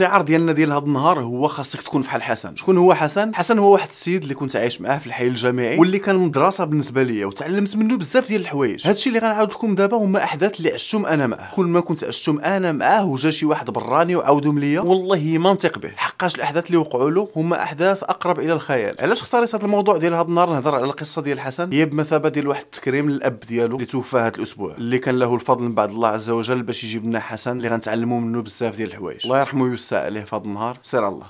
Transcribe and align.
الشعار 0.00 0.22
ديالنا 0.22 0.52
ديال 0.52 0.72
هذا 0.72 0.84
النهار 0.84 1.20
هو 1.20 1.48
خاصك 1.48 1.82
تكون 1.82 2.02
فحال 2.02 2.22
حسن. 2.22 2.56
شكون 2.56 2.78
هو 2.78 2.94
حسن؟ 2.94 3.34
حسن 3.34 3.58
هو 3.58 3.72
واحد 3.72 3.88
السيد 3.88 4.22
اللي 4.22 4.34
كنت 4.34 4.56
عايش 4.56 4.80
معاه 4.80 4.98
في 4.98 5.06
الحي 5.06 5.26
الجامعي 5.26 5.78
واللي 5.78 5.98
كان 5.98 6.16
مدرسة 6.16 6.64
بالنسبة 6.64 7.02
ليا 7.02 7.26
وتعلمت 7.26 7.76
منه 7.76 7.96
بزاف 7.96 8.28
ديال 8.28 8.40
الحوايج. 8.40 8.88
هادشي 8.88 9.08
اللي 9.08 9.18
غنعاود 9.20 9.50
لكم 9.50 9.74
دابا 9.74 9.96
هما 9.96 10.24
أحداث 10.24 10.58
اللي 10.58 10.72
عشتهم 10.72 11.06
أنا 11.06 11.26
معاه. 11.26 11.50
كل 11.54 11.64
ما 11.64 11.80
كنت 11.80 12.04
عشتهم 12.04 12.40
أنا 12.40 12.72
معاه 12.72 13.06
وجا 13.06 13.30
شي 13.30 13.46
واحد 13.46 13.70
براني 13.70 14.16
وعاودهم 14.16 14.58
ليا 14.58 14.80
والله 14.80 15.38
ما 15.38 15.52
نثق 15.52 15.78
به. 15.78 15.90
حقاش 15.96 16.34
الأحداث 16.34 16.66
اللي 16.66 16.76
وقعوا 16.76 17.10
له 17.10 17.28
هما 17.36 17.62
أحداث 17.62 18.02
أقرب 18.02 18.38
إلى 18.38 18.52
الخيال. 18.52 18.96
علاش 19.00 19.22
اختاريت 19.22 19.54
هذا 19.54 19.64
الموضوع 19.64 19.96
ديال 19.96 20.14
هذا 20.14 20.22
النهار 20.28 20.50
نهضر 20.52 20.74
على 20.74 20.84
القصة 20.84 21.22
ديال 21.22 21.40
حسن؟ 21.40 21.72
هي 21.72 21.84
بمثابة 21.84 22.28
ديال 22.28 22.48
واحد 22.48 22.62
التكريم 22.62 23.10
للأب 23.10 23.40
ديالو 23.40 23.74
اللي 23.74 23.86
توفى 23.86 24.16
هذا 24.16 24.36
الأسبوع 24.36 24.74
اللي 24.74 24.98
كان 24.98 25.18
له 25.18 25.34
الفضل 25.34 25.64
من 25.64 25.74
بعد 25.74 25.90
الله 25.90 26.08
عز 26.08 26.30
وجل 26.30 26.62
باش 26.62 26.84
يجيب 26.84 27.04
لنا 27.04 27.20
حسن 27.20 27.56
اللي 27.56 27.68
غنتعلموا 27.68 28.20
منه 28.20 28.42
بزاف 28.42 28.76
ديال 28.76 28.88
الحوايج. 28.88 29.20
الله 29.24 29.38
يرحمه 29.38 29.64
ويوسع 29.64 29.89
في 30.24 30.36
هذا 30.36 30.44
النهار. 30.44 30.76
سير 30.82 31.02
آ 31.02 31.08
الله. 31.08 31.26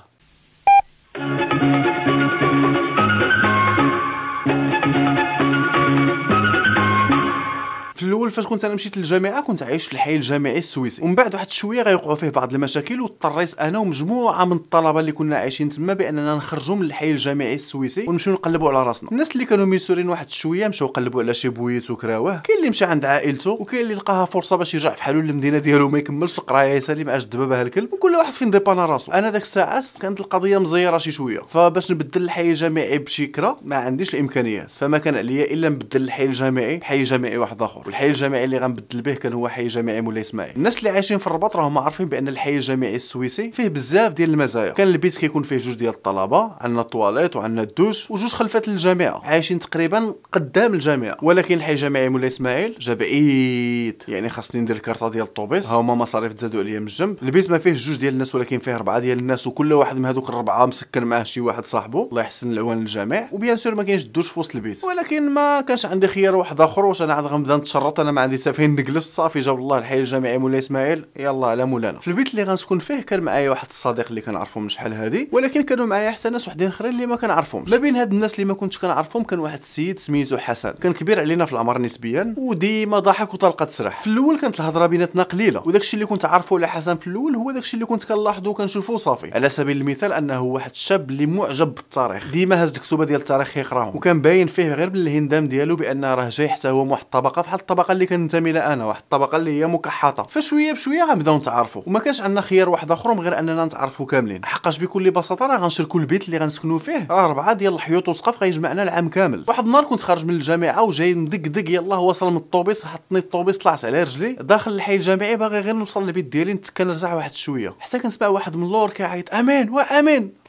في 8.01 8.07
الأول 8.07 8.31
فاش 8.31 8.47
كنت 8.47 8.65
أنا 8.65 8.73
مشيت 8.73 8.97
للجامعة 8.97 9.41
كنت 9.41 9.63
عايش 9.63 9.85
في 9.85 9.93
الحي 9.93 10.15
الجامعي 10.15 10.57
السويسي. 10.57 11.03
ومن 11.03 11.15
بعد 11.15 11.35
واحد 11.35 11.51
شوية 11.51 11.81
غيوقعوا 11.81 12.15
فيه 12.15 12.29
بعض 12.29 12.53
المشاكل 12.53 13.01
واضطريت 13.01 13.59
أنا 13.59 13.79
ومجموعة 13.79 14.45
من 14.45 14.55
الطلبة 14.55 14.99
اللي 14.99 15.11
كنا 15.11 15.37
عايشين 15.37 15.69
تما 15.69 15.93
بأننا 15.93 16.35
نخرجوا 16.35 16.75
من 16.75 16.81
الحي 16.81 17.11
الجامعي 17.11 17.53
السويسي 17.53 18.05
ونمشيو 18.07 18.33
نقلبوا 18.33 18.69
على 18.69 18.83
راسنا. 18.83 19.11
الناس 19.11 19.31
اللي 19.31 19.45
كانوا 19.45 19.65
ميسورين 19.65 20.09
واحد 20.09 20.29
شوية 20.29 20.67
مشاو 20.67 20.87
قلبوا 20.87 21.23
على 21.23 21.33
شي 21.33 21.49
بويت 21.49 21.91
وكراوه. 21.91 22.37
كاين 22.39 22.57
اللي 22.57 22.69
مشى 22.69 22.85
عند 22.85 23.05
عائلته 23.05 23.51
وكاين 23.51 23.83
اللي 23.83 23.93
لقاها 23.93 24.25
فرصة 24.25 24.55
باش 24.55 24.73
يرجع 24.73 24.95
في 24.95 25.03
حالو 25.03 25.21
للمدينه 25.21 25.57
ديالو 25.57 25.89
ما 25.89 25.97
يكملش 25.97 26.39
القرايه 26.39 26.73
يسالي 26.73 27.03
مع 27.03 27.17
جد 27.17 27.37
باباها 27.37 27.61
الكلب 27.61 27.93
وكل 27.93 28.15
واحد 28.15 28.33
فين 28.33 28.51
ديبانا 28.51 28.85
راسو. 28.85 29.11
أنا 29.11 29.29
داك 29.29 29.41
الساعات 29.41 29.85
كانت 30.01 30.19
القضية 30.19 30.57
مزيرة 30.57 30.97
شي 30.97 31.11
شوية. 31.11 31.39
فباش 31.39 31.91
نبدل 31.91 32.23
الحي 32.23 32.49
الجامعي 32.49 32.97
بشي 32.97 33.27
كرا 33.27 33.57
ما 33.63 33.75
عنديش 33.75 34.15
الإمكانيات. 34.15 34.71
فما 34.71 34.97
كان 34.97 35.15
عليا 35.15 35.53
إلا 35.53 35.69
نبدل 35.69 36.01
الحي 36.01 36.23
الجامعي 36.23 36.77
بحي 36.77 37.03
جامعي 37.03 37.37
واحد 37.37 37.61
آخر. 37.61 37.83
والحي 37.91 38.07
الجامعي 38.07 38.43
اللي 38.43 38.57
غنبدل 38.57 39.01
به 39.01 39.13
كان 39.13 39.33
هو 39.33 39.47
حي 39.47 39.67
جامعي 39.67 40.01
مولاي 40.01 40.21
إسماعيل. 40.21 40.55
الناس 40.55 40.77
اللي 40.77 40.89
عايشين 40.89 41.17
في 41.17 41.27
الرباط 41.27 41.55
راهم 41.55 41.77
عارفين 41.77 42.05
بأن 42.05 42.27
الحي 42.27 42.55
الجامعي 42.55 42.95
السويسي 42.95 43.51
فيه 43.51 43.67
بزاف 43.67 44.13
ديال 44.13 44.29
المزايا. 44.29 44.71
كان 44.71 44.87
البيت 44.87 45.17
كيكون 45.17 45.43
فيه 45.43 45.57
جوج 45.57 45.73
ديال 45.73 45.93
الطلبة 45.93 46.51
عندنا 46.61 46.81
الطواليت 46.81 47.35
وعندنا 47.35 47.61
الدوش 47.61 48.11
وجوج 48.11 48.29
خلفات 48.29 48.67
الجامعة. 48.67 49.21
عايشين 49.25 49.59
تقريبا 49.59 50.13
قدام 50.31 50.73
الجامعة. 50.73 51.17
ولكن 51.21 51.55
الحي 51.55 51.71
الجامعي 51.71 52.09
مولاي 52.09 52.27
إسماعيل 52.27 52.75
جا 52.79 52.93
بعيد. 52.93 54.03
يعني 54.07 54.29
خاصني 54.29 54.61
ندير 54.61 54.75
la 54.75 54.85
carte 54.85 55.09
ديال 55.09 55.23
الطوبيس. 55.23 55.69
ها 55.69 55.75
هما 55.75 55.95
مصاريف 55.95 56.33
تزادوا 56.33 56.59
عليا 56.59 56.79
من 56.79 56.85
الجنب. 56.85 57.17
البيت 57.23 57.51
ما 57.51 57.57
فيه 57.57 57.73
جوج 57.73 57.97
ديال 57.97 58.13
الناس 58.13 58.35
ولكن 58.35 58.59
فيه 58.59 58.75
أربعة 58.75 58.99
ديال 58.99 59.19
الناس 59.19 59.47
وكل 59.47 59.73
واحد 59.73 59.99
من 59.99 60.05
هذوك 60.05 60.29
الربعة 60.29 60.65
مسكن 60.65 61.03
معاه 61.03 61.23
شي 61.23 61.41
واحد 61.41 61.65
صاحبه 61.65 62.07
الله 62.11 62.21
يحسن 62.21 62.51
العوان 62.51 62.77
الجامع. 62.77 63.27
و 63.31 63.36
bien 63.36 63.57
sûr 63.57 63.75
ما 63.75 63.83
كاينش 63.83 64.05
الدوش 64.05 64.29
في 64.29 64.39
وسط 64.39 64.55
البيت. 64.55 64.83
ولكن 64.83 65.29
ما 65.29 65.61
كانش 65.61 65.85
عندي 65.85 66.07
خيار 66.07 66.35
واحد 66.35 66.61
آخر 66.61 66.85
واش 66.85 67.01
أنا 67.01 67.13
عاد 67.13 67.25
غنبدا 67.25 67.57
نتشرط 67.81 67.99
أنا 67.99 68.11
ما 68.11 68.21
عندي 68.21 68.37
حتى 68.37 68.67
نجلس 68.67 69.15
صافي 69.15 69.39
جاب 69.39 69.59
الله 69.59 69.77
الحي 69.77 69.99
الجامعي 69.99 70.37
مولاي 70.37 70.59
إسماعيل. 70.59 71.05
يلا 71.19 71.47
على 71.47 71.65
مولانا. 71.65 71.99
في 71.99 72.07
البيت 72.07 72.31
اللي 72.31 72.43
غنسكن 72.43 72.79
فيه 72.79 73.01
كان 73.01 73.19
معايا 73.19 73.49
واحد 73.49 73.67
الصديق 73.69 74.07
اللي 74.09 74.21
كنعرفو 74.21 74.59
من 74.59 74.69
شحال 74.69 74.93
هادي 74.93 75.29
ولكن 75.31 75.61
كانوا 75.61 75.85
معايا 75.85 76.11
حتى 76.11 76.29
ناس 76.29 76.47
وحدين 76.47 76.67
آخرين 76.67 76.91
اللي 76.91 77.05
ما 77.05 77.15
كنعرفهمش. 77.15 77.71
ما 77.71 77.77
بين 77.77 77.95
هاد 77.95 78.11
الناس 78.11 78.33
اللي 78.33 78.45
ما 78.45 78.53
كنتش 78.53 78.77
كنعرفهم 78.77 79.23
كان 79.23 79.39
واحد 79.39 79.59
السيد 79.59 79.99
سميتو 79.99 80.37
حسن. 80.37 80.71
كان 80.71 80.93
كبير 80.93 81.19
علينا 81.19 81.45
في 81.45 81.53
العمر 81.53 81.77
نسبيا 81.81 82.35
وديما 82.37 82.99
ضحك 82.99 83.33
وطلقه 83.33 83.65
تسرح 83.65 84.01
في 84.01 84.07
الأول 84.07 84.39
كانت 84.39 84.59
الهضرة 84.59 84.85
بيناتنا 84.85 85.23
قليلة 85.23 85.63
وداكشي 85.65 85.93
اللي 85.93 86.05
كنت 86.05 86.25
عارفه 86.25 86.55
على 86.55 86.67
حسن 86.67 86.95
في 86.95 87.07
الأول 87.07 87.35
هو 87.35 87.51
داكشي 87.51 87.73
اللي 87.73 87.85
كنت 87.85 88.03
كنلاحظو 88.03 88.49
وكنشوفو 88.49 88.97
صافي. 88.97 89.31
على 89.33 89.49
سبيل 89.49 89.77
المثال 89.77 90.13
أنه 90.13 90.41
واحد 90.41 90.71
الشاب 90.71 91.09
اللي 91.09 91.25
معجب 91.25 91.75
بالتاريخ. 91.75 92.31
ديما 92.31 92.61
هاز 92.63 92.69
الكتوبه 92.69 93.05
ديال 93.05 93.19
التاريخ 93.19 93.57
يقراهم. 93.57 93.95
وكان 93.95 94.21
باين 94.21 94.47
فيه 94.47 94.73
غير 94.73 94.89
بالهندام 94.89 95.47
ديالو 95.47 95.75
بانه 95.75 96.13
راه 96.13 96.29
جاي 96.29 96.49
حتى 96.49 96.69
هو 96.69 96.85
واحد 96.91 97.03
الطبقه 97.03 97.41
بحال 97.41 97.59
الطبقه 97.71 97.91
اللي 97.91 98.05
كننتمي 98.05 98.51
لها 98.51 98.73
أنا 98.73 98.85
واحد 98.85 99.01
الطبقة 99.01 99.35
اللي 99.35 99.59
هي 99.59 99.67
مكحطة. 99.67 100.23
فشوية 100.23 100.71
بشوية 100.71 101.03
غنبداو 101.03 101.37
نتعرفوا 101.37 101.81
وما 101.87 101.99
كانش 101.99 102.21
عندنا 102.21 102.41
خيار 102.41 102.69
واحد 102.69 102.91
آخر 102.91 103.19
غير 103.19 103.39
أننا 103.39 103.65
نتعرفوا 103.65 104.05
كاملين. 104.05 104.45
حقاش 104.45 104.79
بكل 104.79 105.11
بساطة 105.11 105.45
راه 105.45 105.57
غنشركوا 105.57 105.99
البيت 105.99 106.25
اللي 106.25 106.37
غنسكنوا 106.37 106.79
فيه. 106.79 107.07
راه 107.09 107.25
اربعه 107.25 107.53
ديال 107.53 107.73
الحيوط 107.73 108.09
وسقف 108.09 108.41
غيجمعنا 108.41 108.83
العام 108.83 109.09
كامل. 109.09 109.45
واحد 109.47 109.65
النهار 109.65 109.83
كنت 109.83 110.01
خارج 110.01 110.25
من 110.25 110.33
الجامعة 110.33 110.83
وجاي 110.83 111.13
مدقدق 111.13 111.69
يلاه 111.69 111.99
وصل 111.99 112.31
من 112.31 112.37
الطوبيس 112.37 112.85
حطني 112.85 113.19
الطوبيس 113.19 113.57
طلعت 113.57 113.85
على 113.85 114.03
رجلي. 114.03 114.33
داخل 114.33 114.71
الحي 114.71 114.95
الجامعي 114.95 115.35
باغي 115.37 115.59
غير 115.59 115.75
نوصل 115.75 116.05
للبيت 116.05 116.25
ديالي 116.25 116.53
نتكن 116.53 116.87
نرتاح 116.87 117.13
واحد 117.13 117.33
شوية. 117.33 117.75
حتى 117.79 117.99
كنسمع 117.99 118.27
واحد 118.27 118.57
من 118.57 118.63
اللور 118.63 118.89
كيعيط 118.89 119.33
أمين 119.33 119.69
وأمين. 119.69 120.40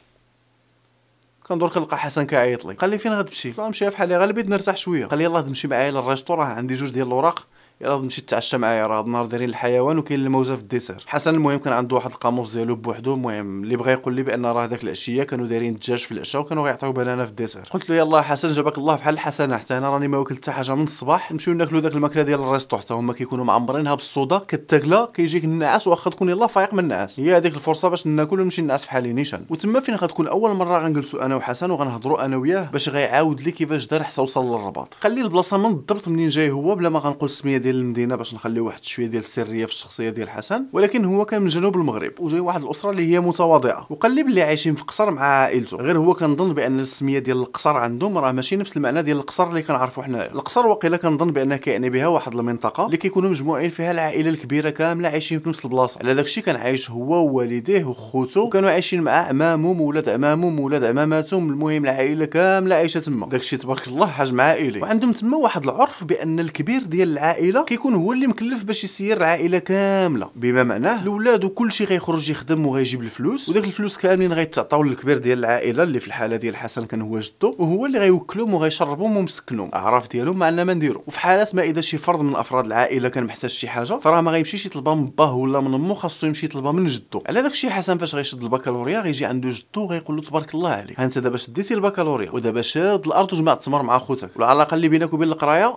كندور 1.47 1.69
كنلقى 1.69 1.97
حسن 1.97 2.25
كيعيط 2.25 2.65
لي. 2.65 2.73
قال 2.73 2.89
لي 2.89 2.97
فين 2.97 3.13
غتمشي؟ 3.13 3.49
قلت 3.49 3.57
له 3.59 3.67
نمشي 3.67 3.91
في 3.91 3.97
حالي 3.97 4.17
غير 4.17 4.27
البيت 4.27 4.49
نرتاح 4.49 4.77
شوية. 4.77 5.05
قال 5.05 5.19
لي 5.19 5.25
يلاه 5.25 5.41
تمشي 5.41 5.67
معايا 5.67 5.91
لل 5.91 6.05
resto 6.05 6.39
راه 6.39 6.45
عندي 6.45 6.73
جوج 6.73 6.91
ديال 6.91 7.07
الاوراق 7.07 7.47
يلا 7.81 7.97
نمشي 7.97 8.21
نتعشى 8.21 8.57
معايا 8.57 8.87
راه 8.87 9.01
النهار 9.01 9.25
دايرين 9.25 9.49
الحيوان 9.49 9.97
وكاين 9.97 10.19
الموزه 10.19 10.55
في 10.55 10.61
ال 10.61 10.66
dessert. 10.66 11.03
حسن 11.07 11.35
المهم 11.35 11.59
كان 11.59 11.73
عنده 11.73 11.95
واحد 11.95 12.11
القاموس 12.11 12.51
ديالو 12.51 12.75
بوحدو. 12.75 13.13
المهم 13.13 13.63
اللي 13.63 13.75
بغى 13.75 13.91
يقول 13.91 14.13
لي 14.13 14.23
بأن 14.23 14.45
راه 14.45 14.65
داك 14.65 14.83
العشية 14.83 15.23
كانوا 15.23 15.47
دايرين 15.47 15.73
الدجاج 15.73 15.99
في 15.99 16.11
العشاء 16.11 16.41
وكانوا 16.41 16.63
غيعطيو 16.63 16.91
بنانه 16.91 17.23
في 17.25 17.29
ال 17.29 17.33
dessert. 17.33 17.61
قلت 17.71 17.89
له 17.89 17.95
يلا 17.95 18.21
حسن 18.21 18.51
جابك 18.51 18.77
الله 18.77 18.95
بحال 18.95 19.13
الحسنه 19.13 19.57
حتى 19.57 19.77
أنا 19.77 19.89
راني 19.89 20.07
ما 20.07 20.17
واكل 20.17 20.35
حتى 20.35 20.51
حاجة 20.51 20.75
من 20.75 20.83
الصباح. 20.83 21.31
نمشيو 21.31 21.53
ناكلو 21.53 21.79
داك 21.79 21.93
الماكلة 21.95 22.23
ديال 22.23 22.39
ال 22.39 22.44
resto. 22.44 22.77
حتى 22.77 22.93
هما 22.93 23.13
كيكونوا 23.13 23.45
معمرينها 23.45 23.95
بالصودا 23.95 24.37
كتاكلا 24.37 25.11
كيجيك 25.13 25.43
النعاس 25.43 25.87
واخا 25.87 26.09
تكون 26.09 26.29
يلا 26.29 26.47
فايق 26.47 26.73
من 26.73 26.79
النعاس. 26.79 27.19
هي 27.19 27.37
هذيك 27.37 27.55
الفرصة 27.55 27.89
باش 27.89 28.07
ناكل 28.07 28.39
ونمشي 28.39 28.61
نعس 28.61 28.83
في 28.83 28.91
حالي 28.91 29.13
نيشان. 29.13 29.45
وتما 29.49 29.79
فين 29.79 29.95
غتكون؟ 29.95 30.27
أول 30.27 30.53
مرة 30.53 30.79
غنجلسوا 30.79 31.25
أنا 31.25 31.35
وحسن 31.35 31.71
وغنهضروا 31.71 32.25
أنا 32.25 32.37
وياه 32.37 32.69
باش 32.71 32.89
غيعاود 32.89 33.41
لي 33.41 33.51
كيفاش 33.51 33.87
دار 33.87 34.03
حتى 34.03 34.21
وصل 34.21 34.45
للرباط. 34.45 34.93
خلي 35.01 35.21
البلاصة 35.21 35.57
من 35.57 35.75
بالضبط 35.75 36.07
منين 36.07 36.29
جاي 36.29 36.51
هو 36.51 36.75
بلا 36.75 36.89
ما 36.89 36.99
غنقول 36.99 37.29
السمية 37.29 37.57
ديال 37.63 37.75
المدينة 37.75 38.15
باش 38.15 38.33
نخلي 38.35 38.59
واحد 38.59 38.83
شوية 38.83 39.07
ديال 39.07 39.21
السرية 39.21 39.65
في 39.65 39.71
الشخصية 39.71 40.09
ديال 40.09 40.29
حسن 40.29 40.65
ولكن 40.73 41.05
هو 41.05 41.25
كان 41.25 41.41
من 41.41 41.47
جنوب 41.47 41.75
المغرب 41.75 42.11
وجاي 42.19 42.39
واحد 42.39 42.63
الأسرة 42.63 42.91
اللي 42.91 43.13
هي 43.13 43.19
متواضعة 43.19 43.87
وقال 43.89 44.11
لي 44.11 44.23
بلي 44.23 44.41
عايشين 44.41 44.75
في 44.75 44.83
قصر 44.83 45.11
مع 45.11 45.21
عائلته. 45.21 45.77
غير 45.77 45.97
هو 45.97 46.13
كنظن 46.13 46.53
بأن 46.53 46.79
السمية 46.79 47.19
ديال 47.19 47.37
القصر 47.37 47.77
عندهم 47.77 48.17
راه 48.17 48.31
ماشي 48.31 48.55
نفس 48.55 48.77
المعنى 48.77 49.01
ديال 49.01 49.17
القصر 49.17 49.49
اللي 49.49 49.61
كنعرفوا 49.61 50.03
حنايا 50.03 50.31
القصر 50.31 50.67
وقيلا 50.67 50.97
كنظن 50.97 51.31
بأن 51.31 51.55
كيعني 51.55 51.89
بها 51.89 52.07
واحد 52.07 52.35
المنطقة 52.35 52.85
اللي 52.85 52.97
كيكونوا 52.97 53.29
مجموعين 53.29 53.69
فيها 53.69 53.91
العائلة 53.91 54.29
الكبيرة 54.29 54.69
كاملة 54.69 55.09
عايشين 55.09 55.39
في 55.39 55.49
نفس 55.49 55.65
البلاصة. 55.65 55.99
على 56.03 56.13
داكشي 56.13 56.41
كان 56.41 56.55
عايش 56.55 56.91
هو 56.91 57.13
ووالديه 57.13 57.85
وخوته. 57.85 58.41
وكانوا 58.41 58.69
عايشين 58.71 59.01
مع 59.01 59.11
عمامهم 59.11 59.81
وولاد 59.81 60.09
عمامهم 60.09 60.59
وولاد 60.59 60.83
عماماتهم 60.83 61.49
المهم 61.49 61.83
العائلة 61.83 62.25
كاملة 62.25 62.75
عايشة 62.75 62.99
تما. 62.99 63.27
داكشي 63.27 63.57
تبارك 63.57 63.87
الله 63.87 64.07
حجم 64.07 64.41
عائلي 64.41 64.81
وعندهم 64.81 65.11
تما 65.11 65.37
واحد 65.37 65.63
العرف 65.63 66.03
بأن 66.03 66.39
الكبير 66.39 66.83
ديال 66.83 67.11
العائلة 67.11 67.52
كيكون 67.61 67.95
هو 67.95 68.13
اللي 68.13 68.27
مكلف 68.27 68.63
باش 68.63 68.83
يسير 68.83 69.17
العائله 69.17 69.57
كاملة. 69.57 70.29
بما 70.35 70.63
معناه؟ 70.63 71.01
الأولاد 71.01 71.43
وكل 71.43 71.71
شيء 71.71 71.87
غيخرج 71.87 72.29
يخدم 72.29 72.65
وغيجيب 72.65 73.01
الفلوس. 73.01 73.49
وداك 73.49 73.63
الفلوس 73.63 73.97
كاملين 73.97 74.33
غيتعطاو 74.33 74.83
للكبير 74.83 75.17
ديال 75.17 75.39
العائلة 75.39 75.83
اللي 75.83 75.99
في 75.99 76.07
الحالة 76.07 76.35
ديال 76.35 76.55
حسن 76.55 76.85
كان 76.85 77.01
هو 77.01 77.19
جدو 77.19 77.55
وهو 77.59 77.85
اللي 77.85 77.99
غيوكلهم 77.99 78.53
وغيشربهم 78.53 79.17
ومسكنهم. 79.17 79.71
اعراف 79.75 80.09
ديالهم؟ 80.09 80.39
ما 80.39 80.45
عندنا 80.45 80.63
ما 80.63 80.73
نديرو. 80.73 81.03
وفي 81.07 81.19
حالات 81.19 81.55
ما 81.55 81.63
إذا 81.63 81.81
شي 81.81 81.97
فرد 81.97 82.21
من 82.21 82.35
أفراد 82.35 82.65
العائلة 82.65 83.09
كان 83.09 83.23
محتاج 83.23 83.49
شي 83.49 83.67
حاجة 83.67 83.97
فراه 83.97 84.21
ما 84.21 84.31
غيمشيش 84.31 84.65
يطلبها 84.65 84.95
من 84.95 85.05
باه 85.05 85.35
ولا 85.35 85.59
من 85.59 85.73
أمه 85.73 85.93
خاصو 85.93 86.27
يمشي 86.27 86.45
يطلبها 86.45 86.71
من 86.71 86.85
جدو. 86.85 87.23
على 87.29 87.41
داك 87.41 87.51
الشيء 87.51 87.69
حسن 87.69 87.97
فاش 87.97 88.15
غيشد 88.15 88.43
البكالوريا 88.43 88.99
غيجي 88.99 89.25
عنده 89.25 89.49
جدو 89.49 89.85
غيقول 89.85 90.15
له 90.15 90.21
تبارك 90.21 90.55
الله 90.55 90.69
عليك. 90.69 90.99
ها 90.99 91.05
أنت 91.05 91.17
دابا 91.17 91.37
شديتي 91.37 91.73
البكالوريا. 91.73 92.31
ودابا 92.31 92.61
شاد 92.61 93.07
الأرض 93.07 93.33
وجمع 93.33 93.53
التمر 93.53 93.81
مع 93.81 93.97
خوتك. 93.97 94.29
والعلاقه 94.35 94.75
اللي 94.75 94.87
بينك 94.87 95.13
وبين 95.13 95.27
القراية 95.27 95.75